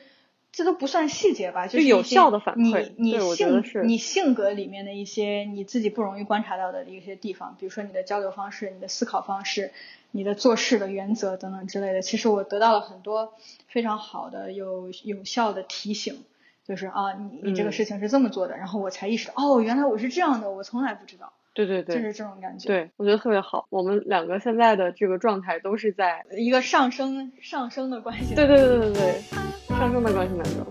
[0.53, 2.93] 这都不算细节吧，就是有效的反馈。
[2.99, 9.73] 你你性你性格里面的一些你自己不容易观察到的一些地方，比如说你的交流方式、你的思考方式、
[10.11, 12.03] 你的做事的原则等等之类的。
[12.03, 13.33] 其实我得到了很多
[13.67, 16.23] 非常好的有有效的提醒，
[16.69, 21.33] 就是啊，你你这个事情是这么做的，然后我才意识到，哦，原来我是这样的，我从来不知道。
[21.55, 22.67] 对对对，就是这种感觉。
[22.67, 23.67] 对，我觉得特别好。
[23.69, 28.35] 我们两个现在的这个状态都是在一个上升上升的关系。
[28.35, 29.23] 对对对对对，
[29.69, 30.67] 上升的关系当中。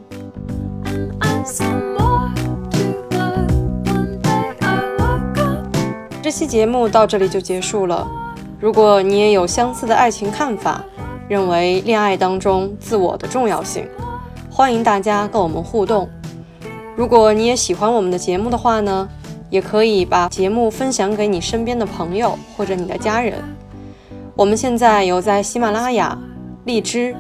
[6.23, 8.07] 这期节目到这里就结束了。
[8.59, 10.83] 如果你也有相似的爱情看法，
[11.29, 13.87] 认为恋爱当中自我的重要性，
[14.49, 16.09] 欢迎大家跟我们互动。
[16.95, 19.07] 如果你也喜欢我们的节目的话呢？
[19.51, 23.35] 也可以把节目分享给你身边的朋友或者你的家人。
[24.35, 26.17] 我们现在有在喜马拉雅、
[26.65, 27.13] 荔枝、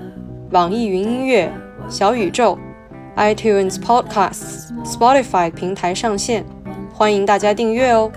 [0.51, 1.51] 网易云音乐、
[1.89, 2.57] 小宇宙、
[3.17, 6.45] iTunes Podcasts、Spotify 平台上线，
[6.93, 8.09] 欢迎大家订阅哦。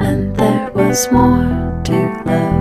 [0.00, 1.46] And there was more
[1.84, 1.92] to
[2.28, 2.55] love.